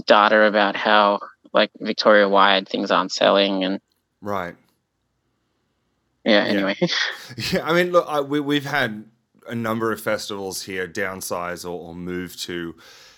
[0.05, 1.19] data about how
[1.53, 3.79] like Victoria wide things aren't selling, and
[4.21, 4.55] Right.
[6.25, 6.43] yeah.
[6.45, 6.49] Yeah.
[6.51, 6.75] Anyway,
[7.51, 9.05] Yeah, I mean, look, I, we, we've had
[9.47, 12.75] a number of festivals here downsize or, or move to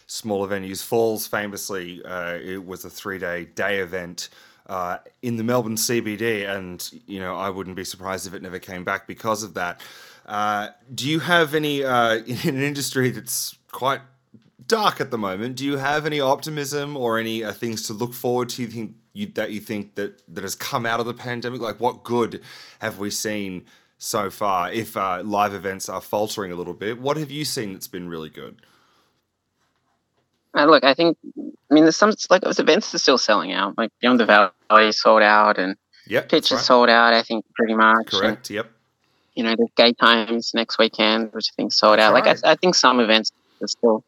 [0.08, 0.84] smaller venues.
[0.84, 4.30] Falls, famously, uh, it was a three day day event
[4.68, 8.60] uh, in the Melbourne CBD, and you know, I wouldn't be surprised if it never
[8.60, 9.82] came back because of that.
[10.26, 14.02] Uh, do you have any uh, in an industry that's quite
[14.68, 15.56] dark at the moment?
[15.58, 18.64] Do you have any optimism or any uh, things to look forward to?
[18.64, 21.62] You think you, that you think that that has come out of the pandemic?
[21.62, 22.42] Like, what good
[22.80, 23.66] have we seen
[23.98, 24.72] so far?
[24.72, 28.10] If uh, live events are faltering a little bit, what have you seen that's been
[28.10, 28.62] really good?
[30.56, 33.78] Uh, look, I think, I mean, there's some like those events are still selling out.
[33.78, 34.26] Like Beyond the
[34.70, 35.76] Valley sold out, and
[36.08, 36.62] Yep, Pitch right.
[36.62, 37.14] sold out.
[37.14, 37.98] I think pretty much.
[37.98, 38.50] And, Correct.
[38.50, 38.70] Yep.
[39.34, 42.14] you know, there's Gay Times next weekend, which I think sold out.
[42.14, 42.28] Like.
[42.28, 44.04] I, I think some events are still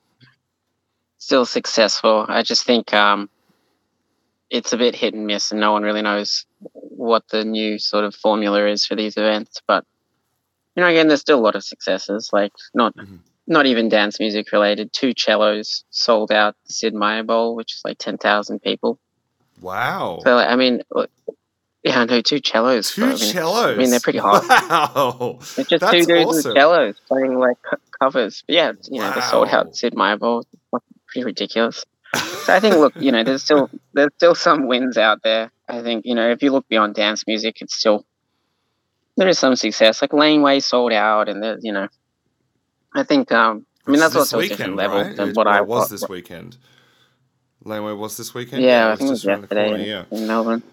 [1.17, 2.25] still successful.
[2.29, 3.29] I just think um,
[4.49, 8.05] it's a bit hit and miss, and no one really knows what the new sort
[8.05, 9.61] of formula is for these events.
[9.67, 9.83] But
[10.75, 12.29] you know, again, there's still a lot of successes.
[12.31, 13.19] Like not Mhm.
[13.47, 14.91] Not even dance music related.
[14.91, 18.99] Two cellos sold out the Sid Myer Bowl, which is like ten thousand people.
[19.61, 20.19] Wow.
[20.23, 21.09] So like, I mean, look,
[21.83, 22.93] yeah, know two cellos.
[22.93, 23.75] Two I mean, cellos.
[23.75, 24.43] I mean, they're pretty hot.
[24.49, 25.37] Wow.
[25.39, 26.49] It's just That's two dudes awesome.
[26.49, 27.57] with cellos playing like
[27.99, 28.43] covers.
[28.45, 30.43] But yeah, you know, the sold out Sid Myer Bowl.
[31.07, 31.85] Pretty ridiculous.
[32.15, 35.51] So I think, look, you know, there's still there's still some wins out there.
[35.69, 38.05] I think, you know, if you look beyond dance music, it's still
[39.15, 40.01] there is some success.
[40.01, 41.87] Like Laneway sold out, and there's, you know,
[42.97, 45.15] I think, um, I mean, that's also a different weekend, level right?
[45.15, 46.57] than It- what I was what- this weekend.
[47.63, 48.63] Laneway was this weekend.
[48.63, 50.17] Yeah, I think it was was just around the yesterday corner, in, yeah.
[50.19, 50.63] in Melbourne.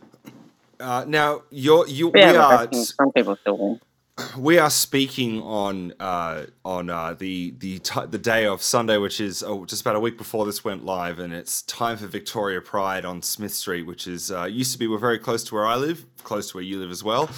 [0.78, 3.80] Uh, now you're you yeah, we are some people still win.
[4.38, 9.20] we are speaking on uh, on uh, the the ti the day of Sunday, which
[9.20, 12.60] is oh, just about a week before this went live, and it's time for Victoria
[12.60, 15.66] Pride on Smith Street, which is uh, used to be we're very close to where
[15.66, 17.28] I live, close to where you live as well.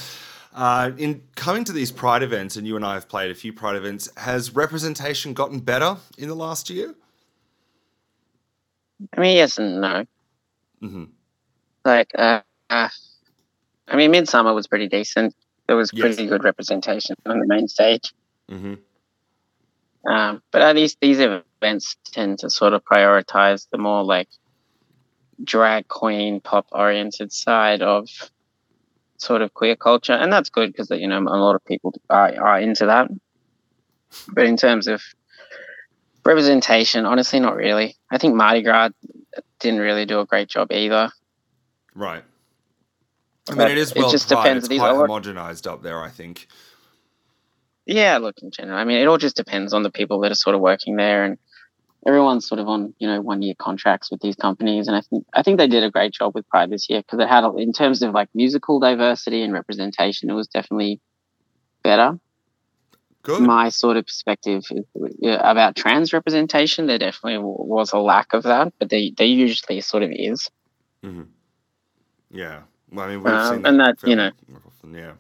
[0.57, 3.53] Uh, in coming to these Pride events, and you and I have played a few
[3.53, 6.95] Pride events, has representation gotten better in the last year?
[9.15, 10.07] I mean, yes and no.
[10.81, 11.05] hmm
[11.85, 12.89] like uh, uh
[13.87, 15.35] I mean Midsummer was pretty decent.
[15.67, 16.01] There was Yes.
[16.01, 18.15] pretty good representation on the main stage.
[18.49, 18.75] hmm
[20.09, 24.29] Um, but at least these events tend to sort of prioritize the more like
[25.45, 28.09] drag queen pop oriented side of
[29.21, 32.35] sort of queer culture, and that's good because you know a lot of people are,
[32.41, 33.09] are into that.
[34.33, 35.03] But in terms of
[36.25, 37.97] representation, honestly, not really.
[38.11, 38.91] I think Mardi Gras
[39.61, 41.11] didn't really do a great job either.
[41.95, 42.23] Right.
[43.49, 44.37] I mean, But it is it just tied.
[44.43, 44.65] depends.
[44.65, 46.49] It's These quite are- homogenized up there, I think.
[47.85, 50.37] Yeah, look, in general, I mean, it all just depends on the people that are
[50.37, 51.39] sort of working there, and
[52.07, 55.27] everyone's sort of on you know one year contracts with these companies, and I think
[55.35, 57.57] I think they did a great job with Pride this year because it had a-
[57.57, 61.01] in terms of like musical diversity and representation, it was definitely
[61.83, 62.19] better.
[63.23, 63.43] Good.
[63.43, 64.63] My sort of perspective
[65.25, 70.05] about trans representation, there definitely was a lack of that, but there there usually sort
[70.05, 70.49] of is.
[71.03, 71.27] Mhm.
[72.31, 72.61] yeah.
[72.93, 74.31] Well, I mean, we've Um, seen and that, you know-
[74.65, 75.13] often, yeah.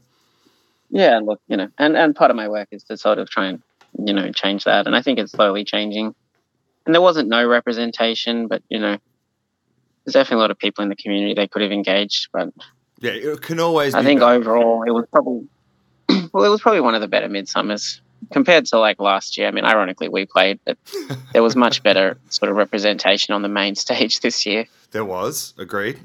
[0.89, 3.47] Yeah, look, you know, and and part of my work is to sort of try
[3.47, 3.61] and
[3.99, 6.15] you know change that, and I think it's slowly changing.
[6.87, 8.97] And there wasn't no representation, but you know,
[10.05, 12.29] there's definitely a lot of people in the community they could have engaged.
[12.33, 12.51] But
[13.01, 14.35] Yeah, it can always I think better.
[14.35, 15.49] overall, it was probably
[16.33, 18.01] well, it was probably one of the better midsummers
[18.33, 19.49] compared to like last year.
[19.49, 20.79] I mean, ironically, we played, but
[21.33, 24.67] there was much better sort of representation on the main stage this year.
[24.93, 25.99] There was, agreed.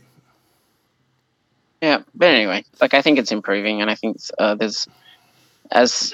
[1.81, 4.87] Yeah, but anyway, like I think it's improving, and I think uh, there's
[5.71, 6.13] as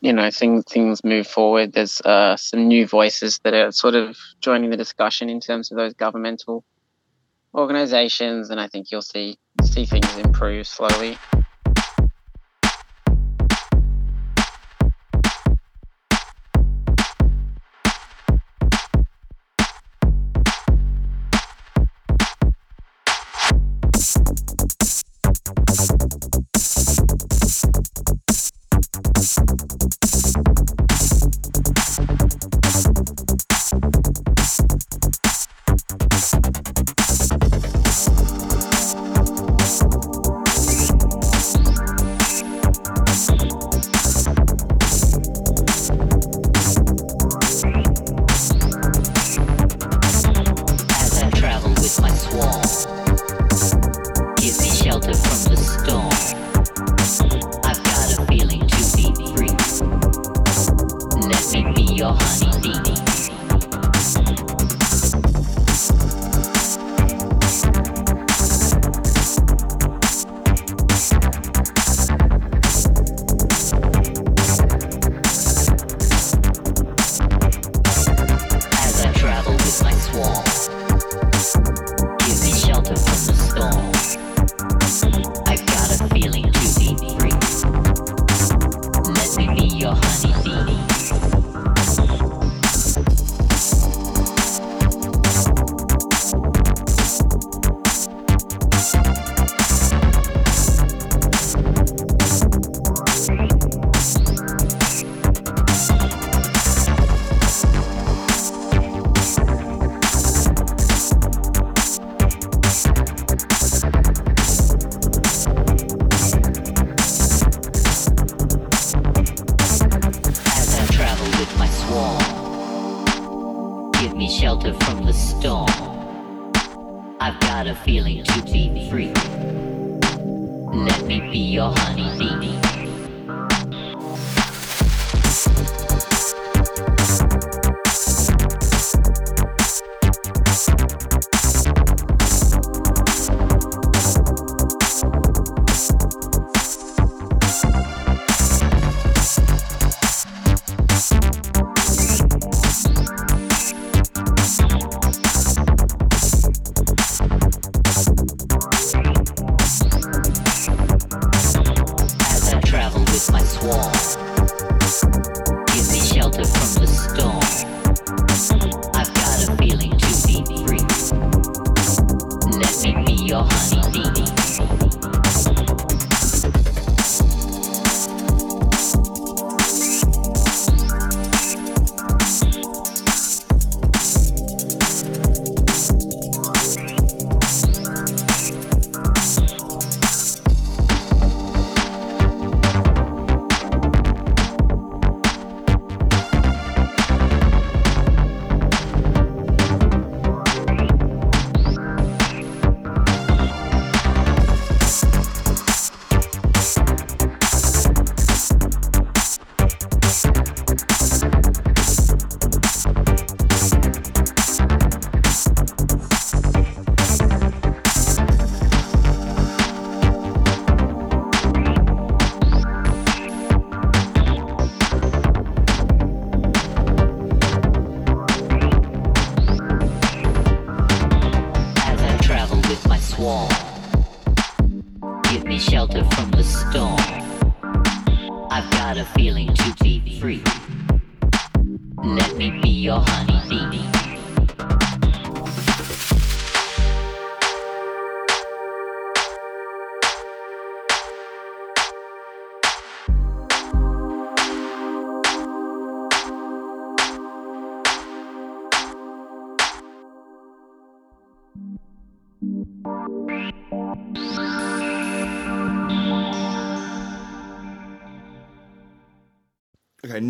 [0.00, 1.72] you know things things move forward.
[1.72, 5.76] There's uh, some new voices that are sort of joining the discussion in terms of
[5.76, 6.64] those governmental
[7.54, 11.18] organizations, and I think you'll see see things improve slowly.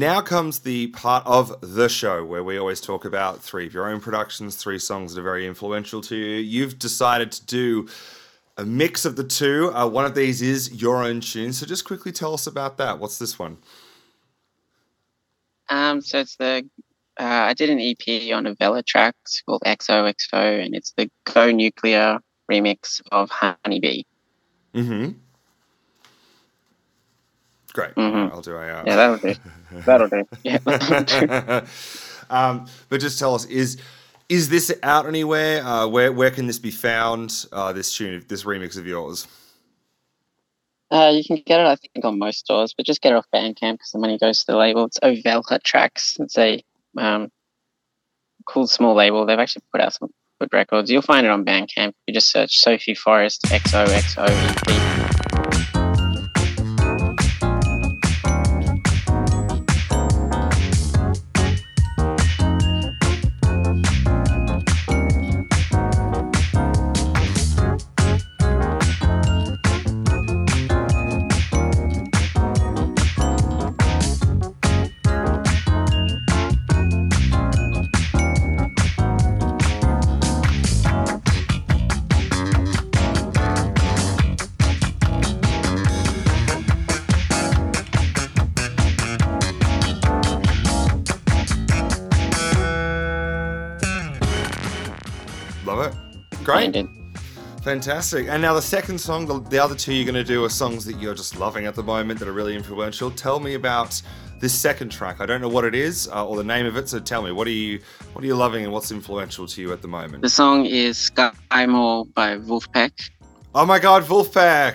[0.00, 3.88] Now comes the part of the show where we always talk about three of your
[3.88, 6.36] own productions, three songs that are very influential to you.
[6.36, 7.88] You've decided to do
[8.56, 9.70] a mix of the two.
[9.74, 11.52] Uh, one of these is your own tune.
[11.52, 12.98] So just quickly tell us about that.
[12.98, 13.58] What's this one?
[15.68, 16.68] Um, so it's the
[17.18, 19.14] uh, I did an EP on a Vela track
[19.46, 22.18] called XOXO, and it's the Go Nuclear
[22.50, 24.02] remix of Honeybee.
[24.74, 25.10] Mm-hmm.
[27.72, 27.94] Great.
[27.94, 28.32] Mhm.
[28.32, 28.60] I'll do a.
[28.62, 29.34] Uh, Yeah, that'll do.
[29.70, 30.24] That'll do.
[30.42, 30.58] Yeah.
[32.30, 33.78] um, but just tell us is
[34.28, 35.64] is this out anywhere?
[35.64, 37.46] Uh, where where can this be found?
[37.52, 39.26] Uh, this tune, this remix of yours.
[40.90, 43.26] uh, you can get it, I think, on most stores, but just get it off
[43.34, 44.84] Bandcamp because the money goes to the label.
[44.84, 46.16] It's Ovelka Tracks.
[46.20, 46.62] It's a
[46.96, 47.30] um,
[48.46, 49.26] cool small label.
[49.26, 50.10] They've actually put out some
[50.40, 50.90] good records.
[50.90, 51.92] You'll find it on Bandcamp.
[52.06, 55.29] You just search Sophie Forrest XOXO EP.
[97.70, 98.26] Fantastic.
[98.26, 100.84] And now the second song, the, the other two you're going to do are songs
[100.86, 103.12] that you're just loving at the moment that are really influential.
[103.12, 104.02] Tell me about
[104.40, 105.20] this second track.
[105.20, 107.30] I don't know what it is uh, or the name of it, so tell me
[107.30, 107.78] what are you
[108.12, 110.22] what are you loving and what's influential to you at the moment?
[110.22, 111.66] The song is Sky by
[112.38, 113.10] Wolfpack.
[113.54, 114.74] Oh my God, Wolfpack!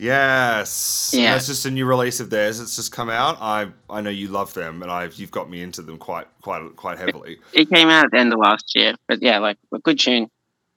[0.00, 1.34] Yes, Yeah.
[1.34, 2.58] that's just a new release of theirs.
[2.58, 3.38] It's just come out.
[3.40, 6.68] I I know you love them, and I've you've got me into them quite quite
[6.74, 7.38] quite heavily.
[7.52, 10.28] It came out at the end of last year, but yeah, like a good tune.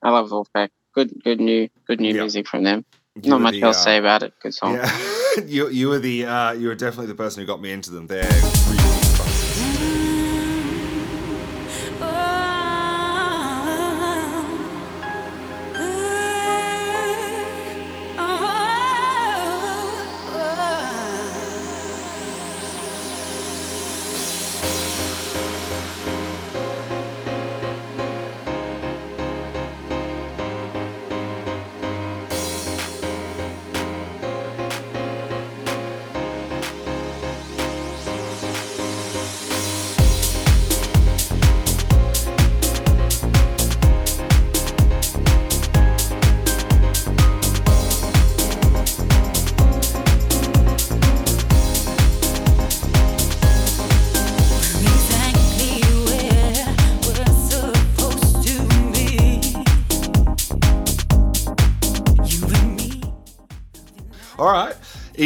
[0.04, 0.68] I love Wolfpack.
[0.96, 2.22] Good, good new, good new Yeah.
[2.22, 2.86] music from them.
[3.22, 4.32] You Not much the, else uh, to say about it.
[4.42, 4.74] Good song.
[4.74, 4.90] Yeah,
[5.46, 8.06] you you were the uh, you were definitely the person who got me into them.
[8.06, 8.22] They're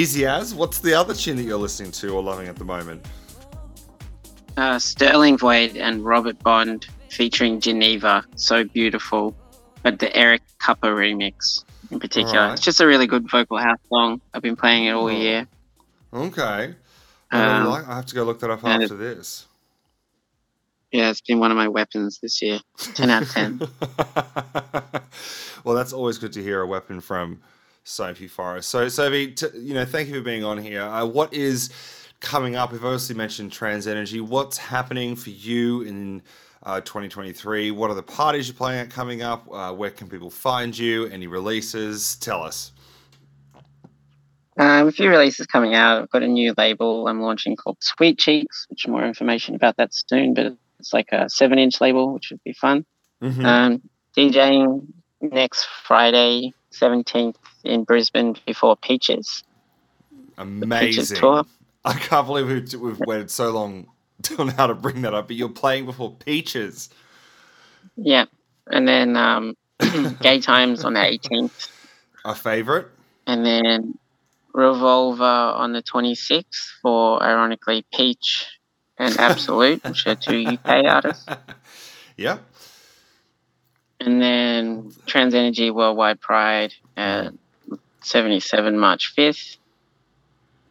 [0.00, 0.54] easy as.
[0.54, 3.04] What's the other tune that you're listening to or loving at the moment?
[4.56, 8.24] Uh, Sterling Void and Robert Bond featuring Geneva.
[8.36, 9.36] So beautiful.
[9.82, 12.38] But the Eric Kupper remix in particular.
[12.38, 12.52] Alright.
[12.54, 14.20] It's just a really good vocal house song.
[14.32, 15.08] I've been playing it all Oh.
[15.08, 15.46] year.
[16.12, 16.74] Okay,
[17.30, 19.46] I, Um, like, I have to go look that up after this.
[20.90, 22.58] Yeah, it's been one of my weapons this year.
[22.94, 23.60] 10 out of 10.
[25.64, 27.40] well, that's always good to hear a weapon from
[27.84, 28.68] Sophie Forrest.
[28.68, 30.82] So, Sophie, t- you know, thank you for being on here.
[30.82, 31.70] Uh, what is
[32.20, 32.72] coming up?
[32.72, 34.20] We've obviously mentioned Trans Energy.
[34.20, 36.22] What's happening for you in
[36.62, 37.70] uh, 2023?
[37.70, 39.46] What are the parties you're playing at coming up?
[39.50, 41.06] Uh, where can people find you?
[41.06, 42.16] Any releases?
[42.16, 42.72] Tell us.
[44.58, 46.02] Um, a few releases coming out.
[46.02, 49.94] I've got a new label I'm launching called Sweet Cheeks, which more information about that
[49.94, 52.84] soon, but it's like a seven inch label, which would be fun.
[53.22, 53.44] Mhm.
[53.44, 53.82] Um,
[54.16, 54.86] DJing
[55.22, 59.44] next Friday, 17th in Brisbane before Peaches.
[60.36, 61.16] Peaches Amazing.
[61.18, 61.44] tour.
[61.84, 63.86] I can't believe we've, we've waited so long
[64.38, 66.88] on how to bring that up, but you're playing before Peaches.
[67.96, 68.26] Yeah.
[68.70, 69.56] And then um,
[70.20, 71.70] Gay Times on the 18th.
[72.24, 72.88] Our favorite.
[73.26, 73.98] and then
[74.52, 76.44] Revolver on the 26th
[76.82, 78.46] for, ironically, Peach
[78.98, 81.26] and Absolute, which are two UK artists.
[82.16, 82.38] Yeah.
[83.98, 87.32] And then Trans Energy Worldwide Pride at
[88.04, 89.56] 77 March 5th.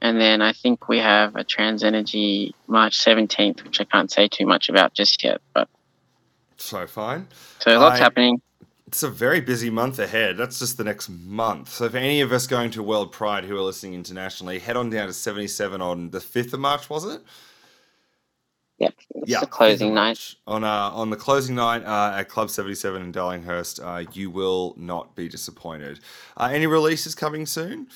[0.02, 4.28] And then I think we have a Trans Energy March 17th, which I can't say
[4.30, 5.42] too much about just yet.
[5.54, 5.68] But
[6.58, 7.28] So fine.
[7.60, 8.42] so lots I- happening.
[8.88, 10.36] It's a very busy month ahead.
[10.36, 11.70] That's just the next month.
[11.70, 14.90] So, for any of us going to World Pride who are listening internationally, head on
[14.90, 17.22] down to 77 on the 5th of March, was it?
[18.80, 18.94] Yep.
[19.16, 20.36] It's Yeah, the closing night.
[20.48, 24.74] On uh, on the closing night uh, at Club 77 in Darlinghurst, uh, you will
[24.78, 26.00] not be disappointed.
[26.38, 27.88] Uh, any releases coming soon?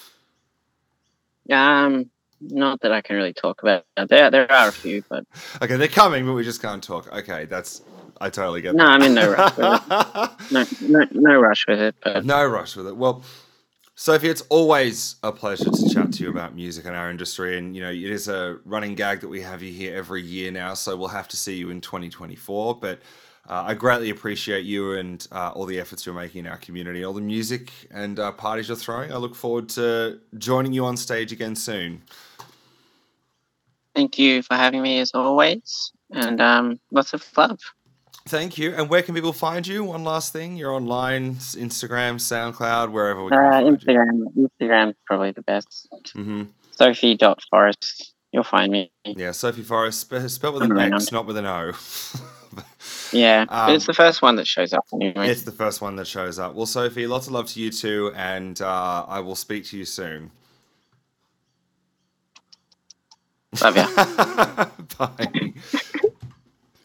[1.49, 2.09] Um,
[2.41, 3.85] not that I can really talk about.
[4.09, 5.25] There, there are a few, but
[5.61, 7.11] Okay, they're coming, but we just can't talk.
[7.13, 7.81] Okay, that's.
[8.21, 8.91] I totally get no, that.
[8.91, 10.29] I'm in no rush with it.
[10.51, 10.65] No,
[10.99, 11.95] no, no rush with it.
[12.03, 12.95] But No rush with it.
[12.95, 13.23] Well,
[13.95, 17.59] Sophie, it's always a pleasure to chat to you about music and our industry.
[17.59, 20.51] And, you know, it is a running gag that we have you here every year
[20.51, 20.73] now.
[20.73, 22.79] So we'll have to see you in 2024.
[22.79, 22.99] But
[23.47, 27.03] uh, I greatly appreciate you and uh, all the efforts you're making in our community,
[27.03, 29.11] all the music and uh, parties you're throwing.
[29.11, 32.01] I look forward to joining you on stage again soon.
[33.93, 37.59] thank you for having me as always, and um, lots of love.
[38.25, 38.73] Thank you.
[38.73, 39.83] And where can people find you?
[39.83, 40.55] One last thing.
[40.55, 43.73] You're online, Instagram, SoundCloud, wherever we can Uh, find you.
[43.77, 45.87] Instagram, Instagram's probably the best.
[46.13, 48.91] hmm Sophie dot Forest, you'll find me.
[49.05, 50.93] Yeah, Sophie Forrest, spe- spelled with an I'm around.
[50.95, 51.73] X, not with an O.
[53.11, 55.27] Yeah, Um, it's the first one that shows up anyway.
[55.29, 56.53] It's the first one that shows up.
[56.55, 59.85] Well, Sophie, lots of love to you too, and uh, I will speak to you
[59.85, 60.31] soon.
[63.61, 63.87] Love ya.
[64.97, 65.53] Bye.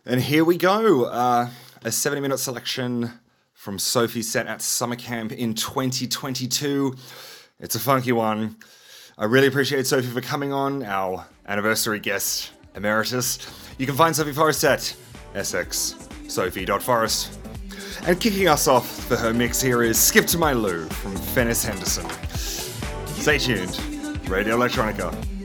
[0.08, 1.04] and here we go.
[1.04, 1.48] Uh,
[1.84, 3.12] a 70 minute selection
[3.52, 6.94] from Sophie set at Summer Camp in 2022.
[7.60, 8.56] It's a funky one.
[9.18, 13.38] I really appreciate Sophie for coming on, our anniversary guest emeritus.
[13.76, 14.96] You can find Sophie Forrest at
[15.34, 17.38] sxsophie.forest.
[18.06, 21.62] And kicking us off for her mix here is Skip to My Lou from Finis
[21.64, 22.08] Henderson.
[22.38, 23.78] Stay tuned.
[24.28, 25.37] Radio Electronica.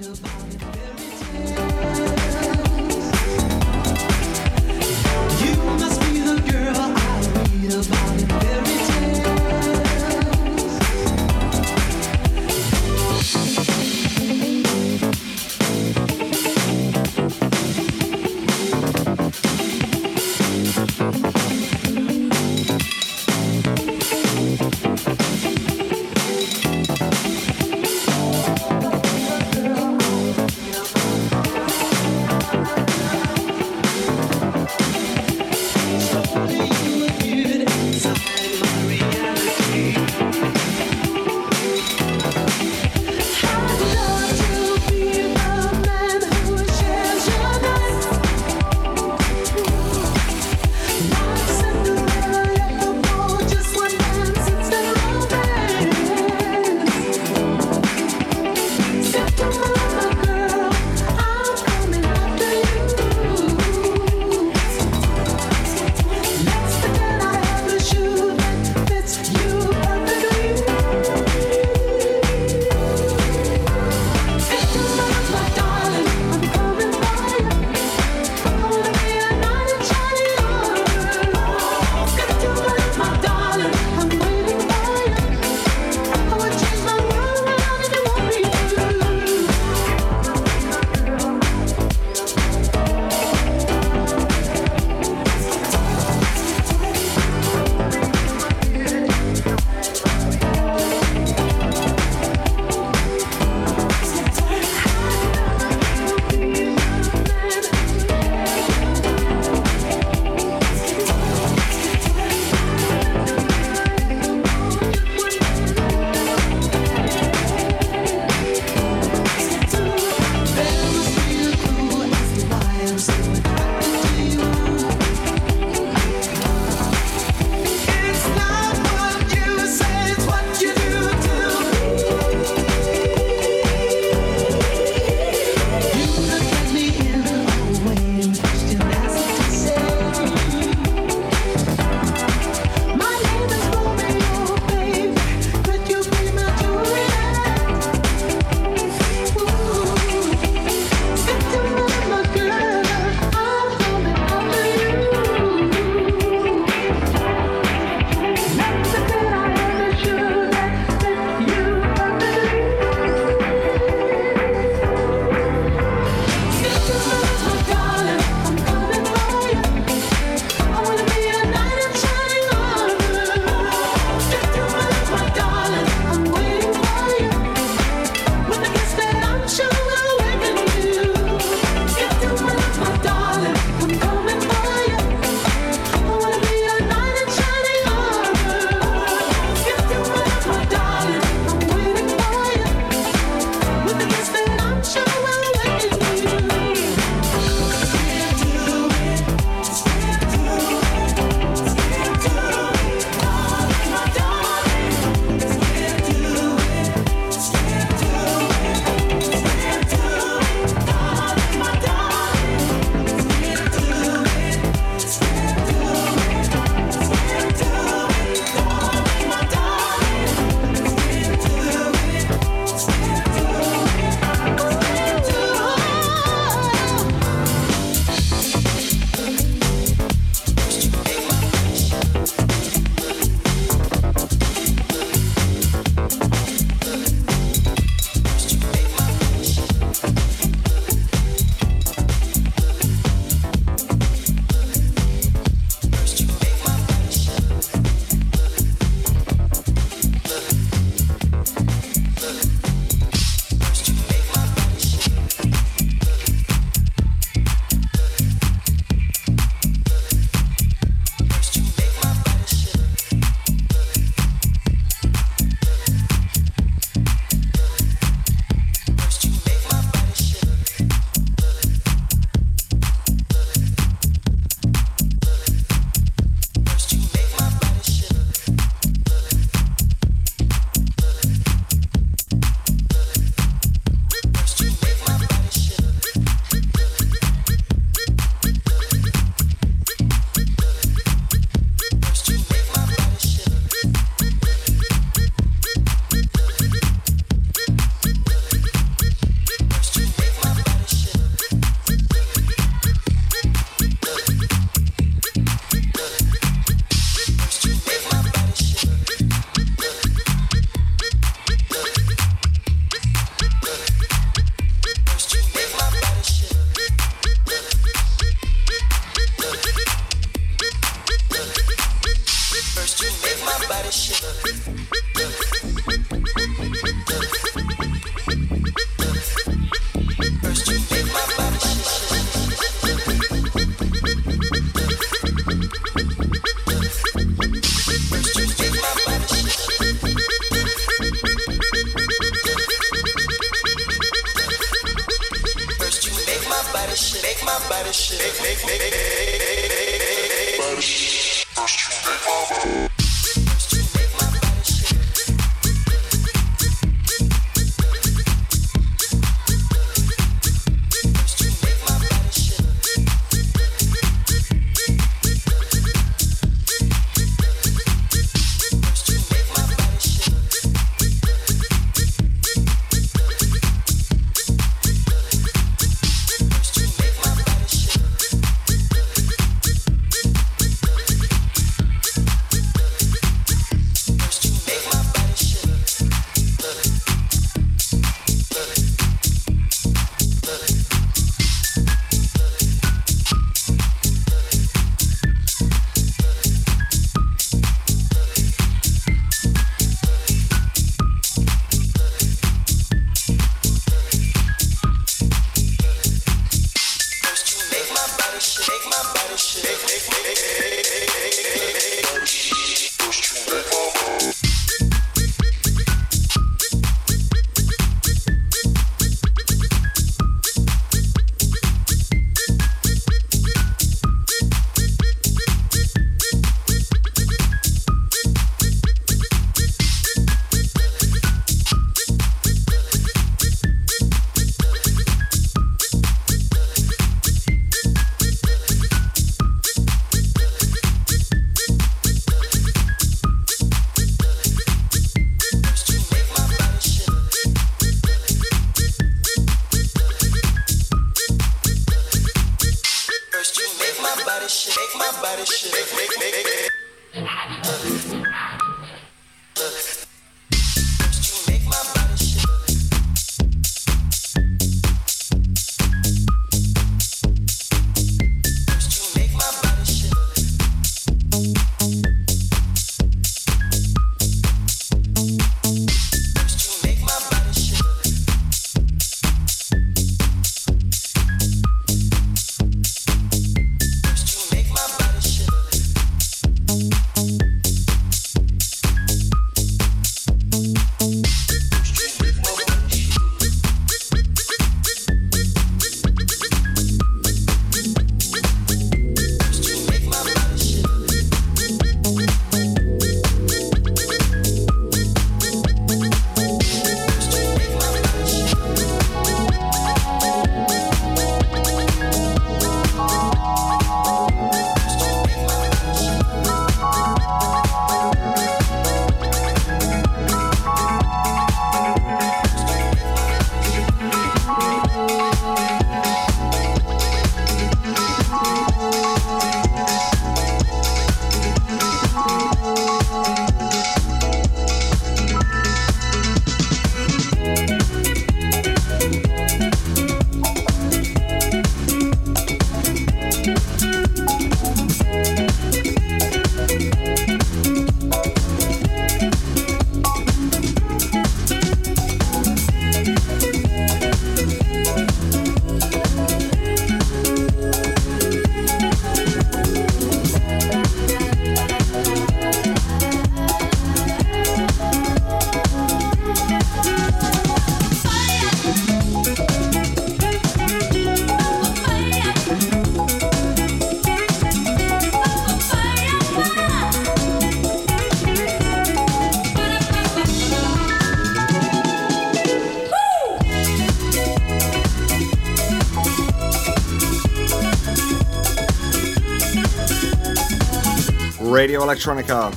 [591.84, 592.52] electronica.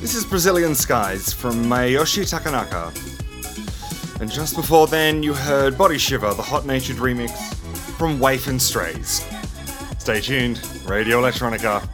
[0.00, 2.92] This is Brazilian Skies from Masayoshi Takanaka.
[4.20, 7.54] And just before then, you heard Body Shiver, the hot natured remix
[7.96, 9.24] from Waif and Strays.
[9.98, 11.87] Stay tuned, Radio Electronica.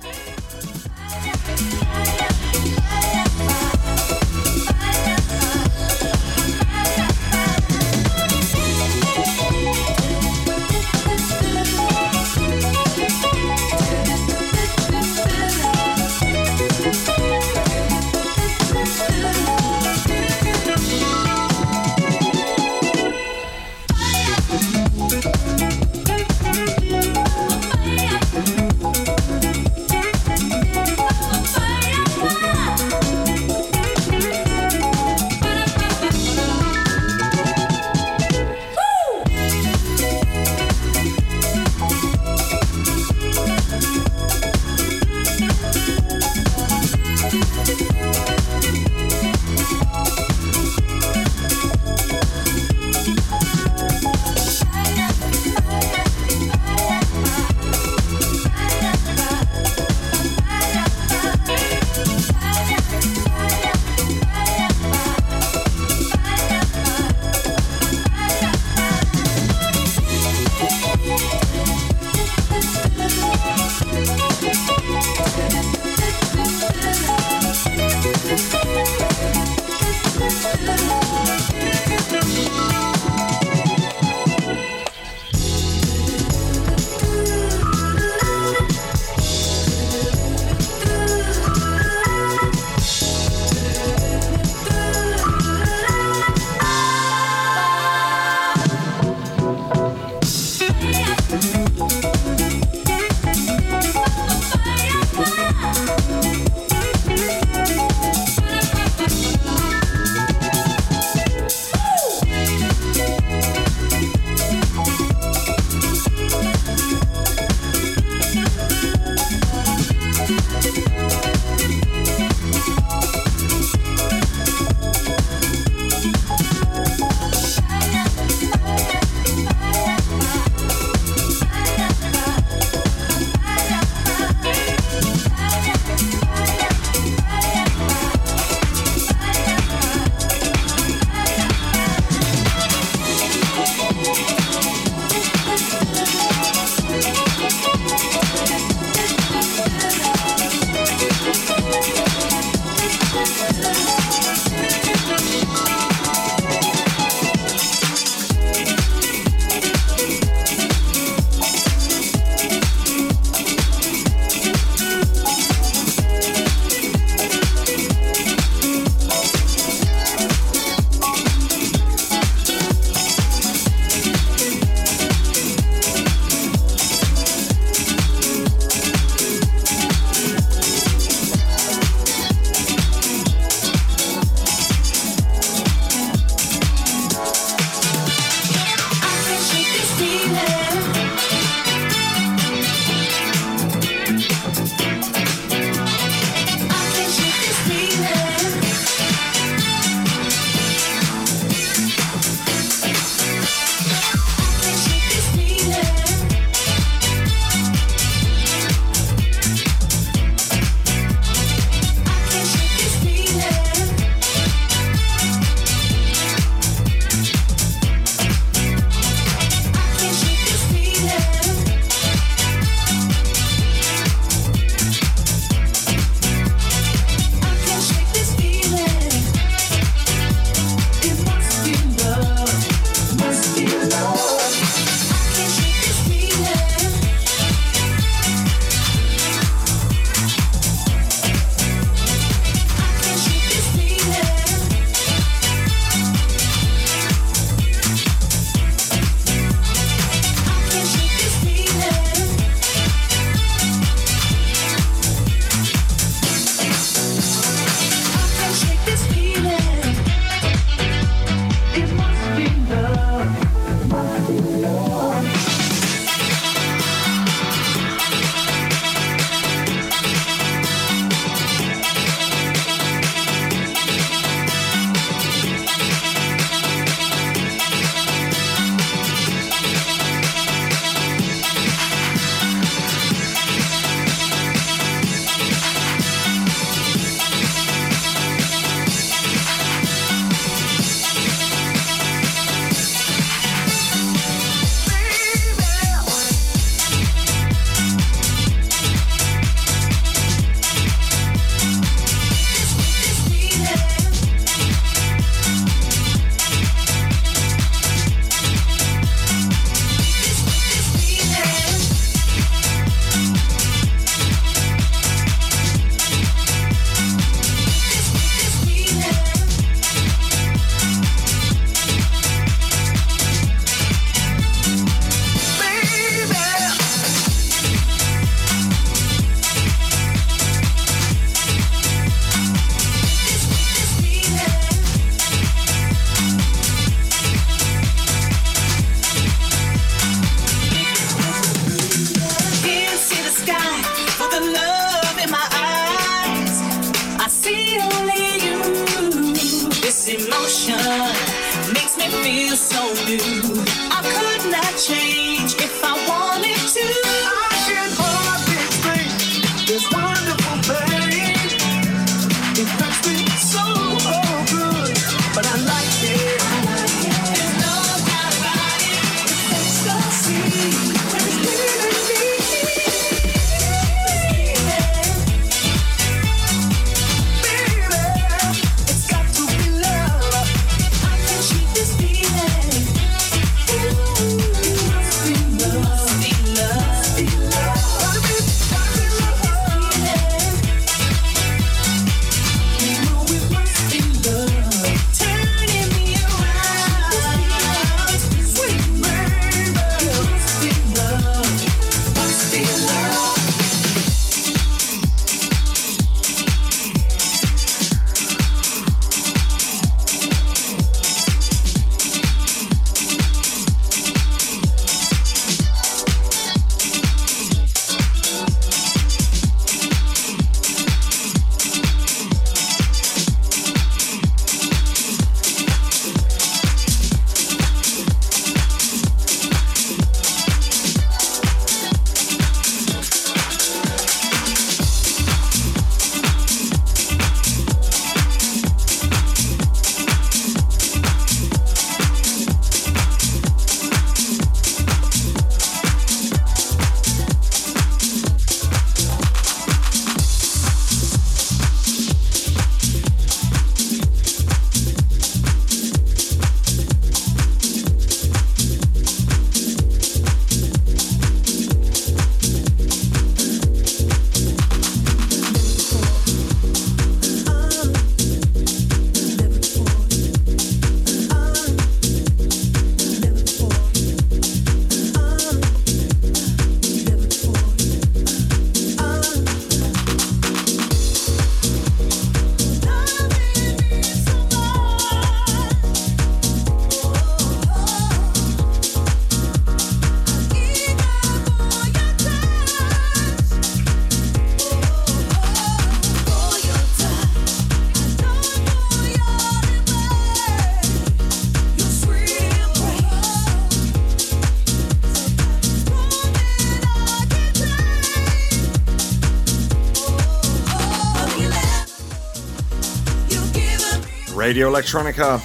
[514.45, 515.41] Radio Electronica.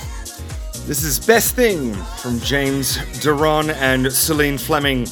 [0.85, 5.07] This is Best Thing from James Duran and Celine Fleming.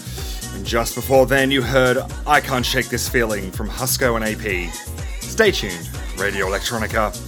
[0.55, 4.73] And just before then, you heard I Can't Shake This Feeling from Husko and AP.
[5.22, 7.26] Stay tuned, Radio Electronica.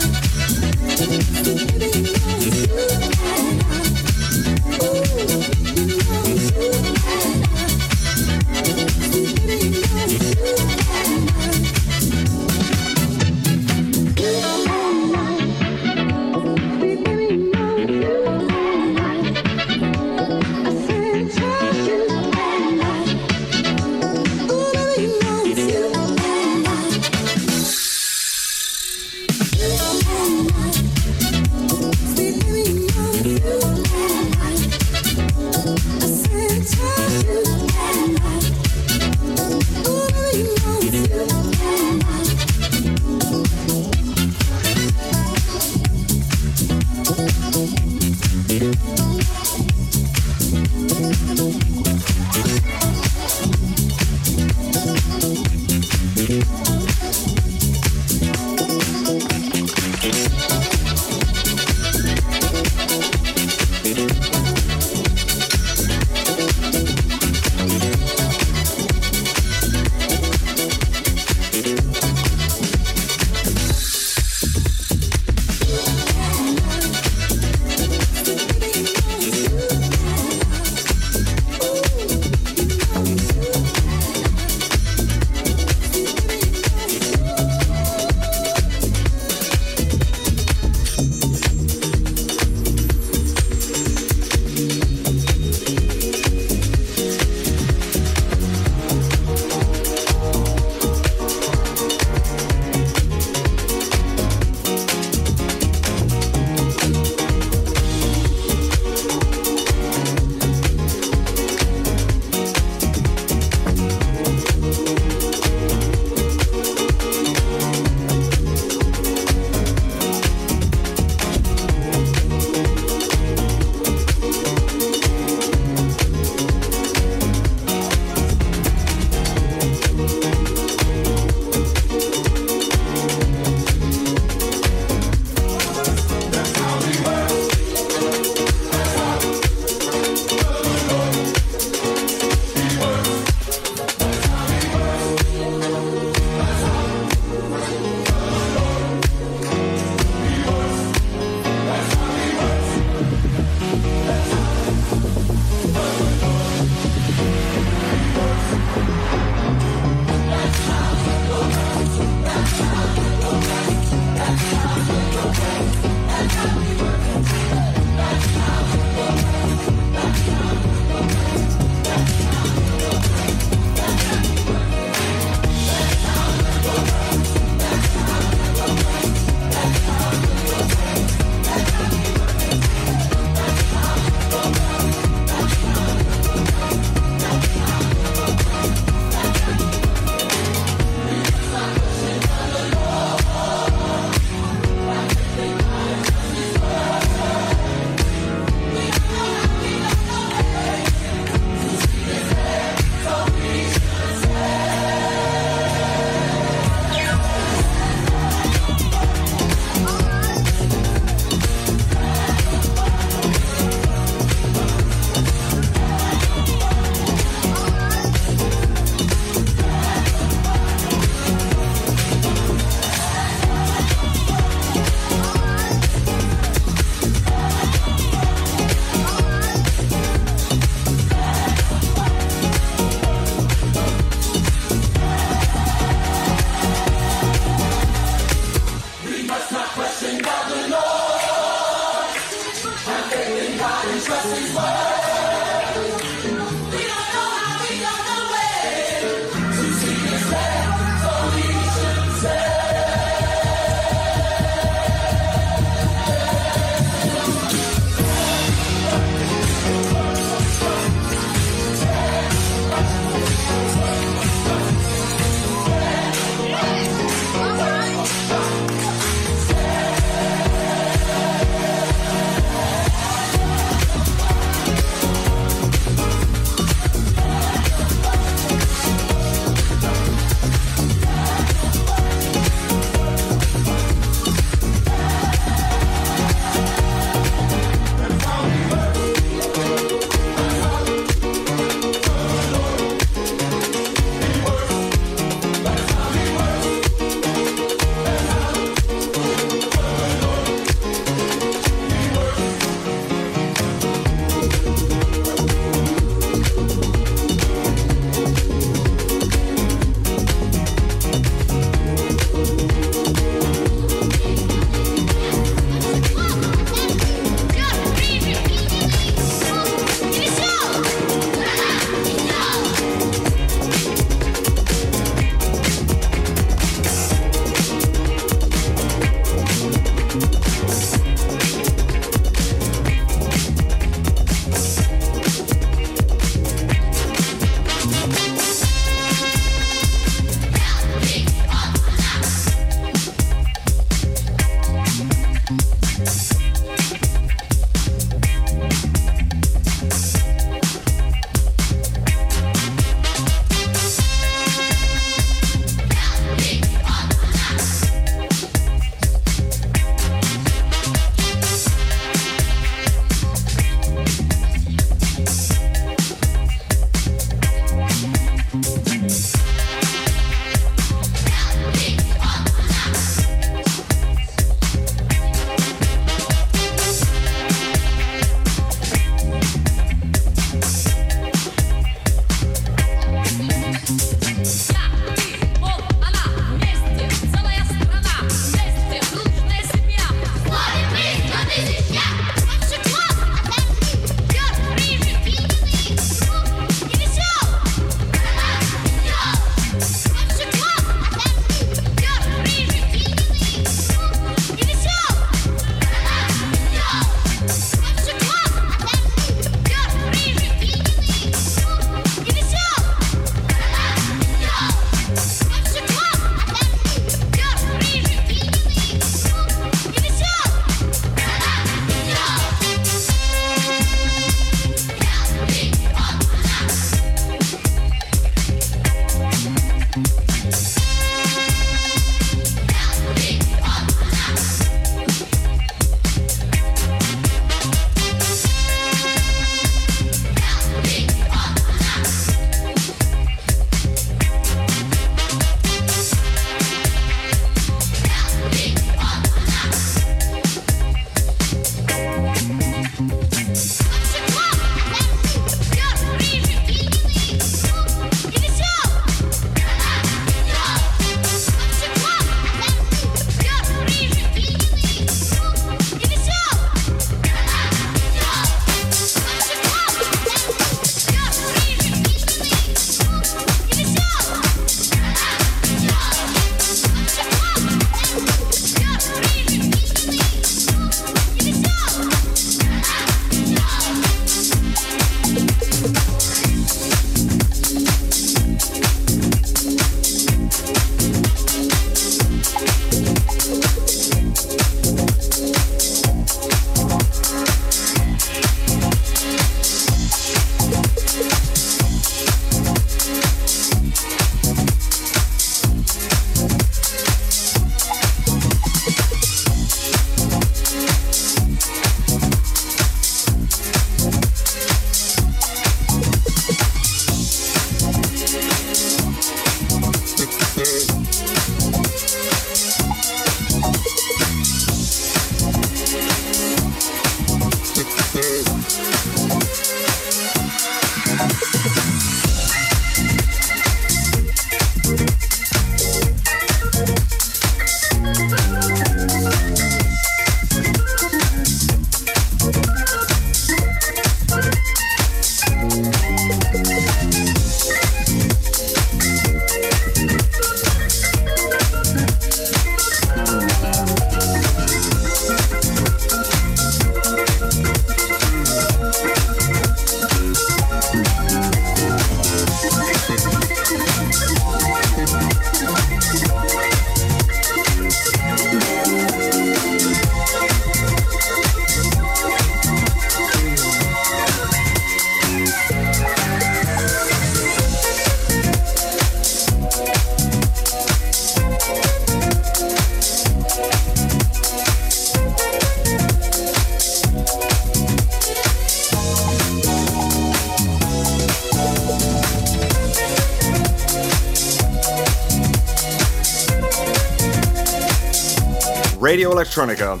[599.54, 600.00] Electronica.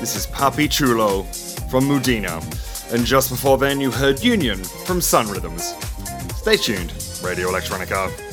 [0.00, 1.24] This is Papi Chulo
[1.68, 2.40] from Mudina.
[2.94, 5.74] And just before then, you heard Union from Sun Rhythms.
[6.36, 8.25] Stay tuned, Radio Electronica.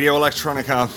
[0.00, 0.88] Radio Electronica.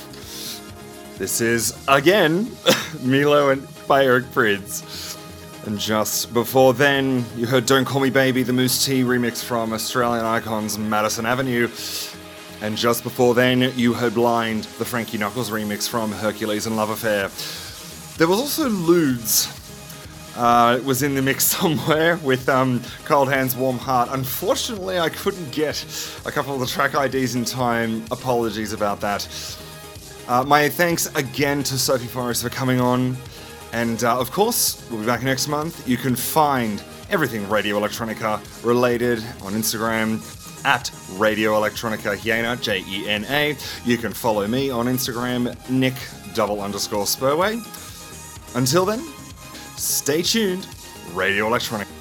[1.17, 2.49] This is again
[3.03, 4.23] Milo and by Eric.
[5.65, 9.73] And just before then, you heard Don't Call Me Baby, the Moose T remix from
[9.73, 11.67] Australian Icons Madison Avenue.
[12.61, 16.91] And just before then, you heard Blind, the Frankie Knuckles remix from Hercules and Love
[16.91, 17.27] Affair.
[18.17, 19.59] There was also Ludes.
[20.37, 24.11] Uh, it was in the mix somewhere with um, Cold Hands, Warm Heart.
[24.13, 25.75] Unfortunately, I couldn't get
[26.25, 28.03] a couple of the track IDs in time.
[28.11, 29.27] Apologies about that.
[30.27, 33.17] Uh, my thanks again to Sophie Forrest for coming on.
[33.73, 35.87] And uh, of course, we'll be back next month.
[35.87, 40.21] You can find everything Radio Electronica related on Instagram
[40.65, 43.57] at Radio Electronica Jena, J E N A.
[43.83, 45.95] You can follow me on Instagram, Nick
[46.33, 47.55] double underscore Spurway.
[48.55, 48.99] Until then,
[49.75, 50.67] stay tuned.
[51.13, 51.92] Radio Electronica.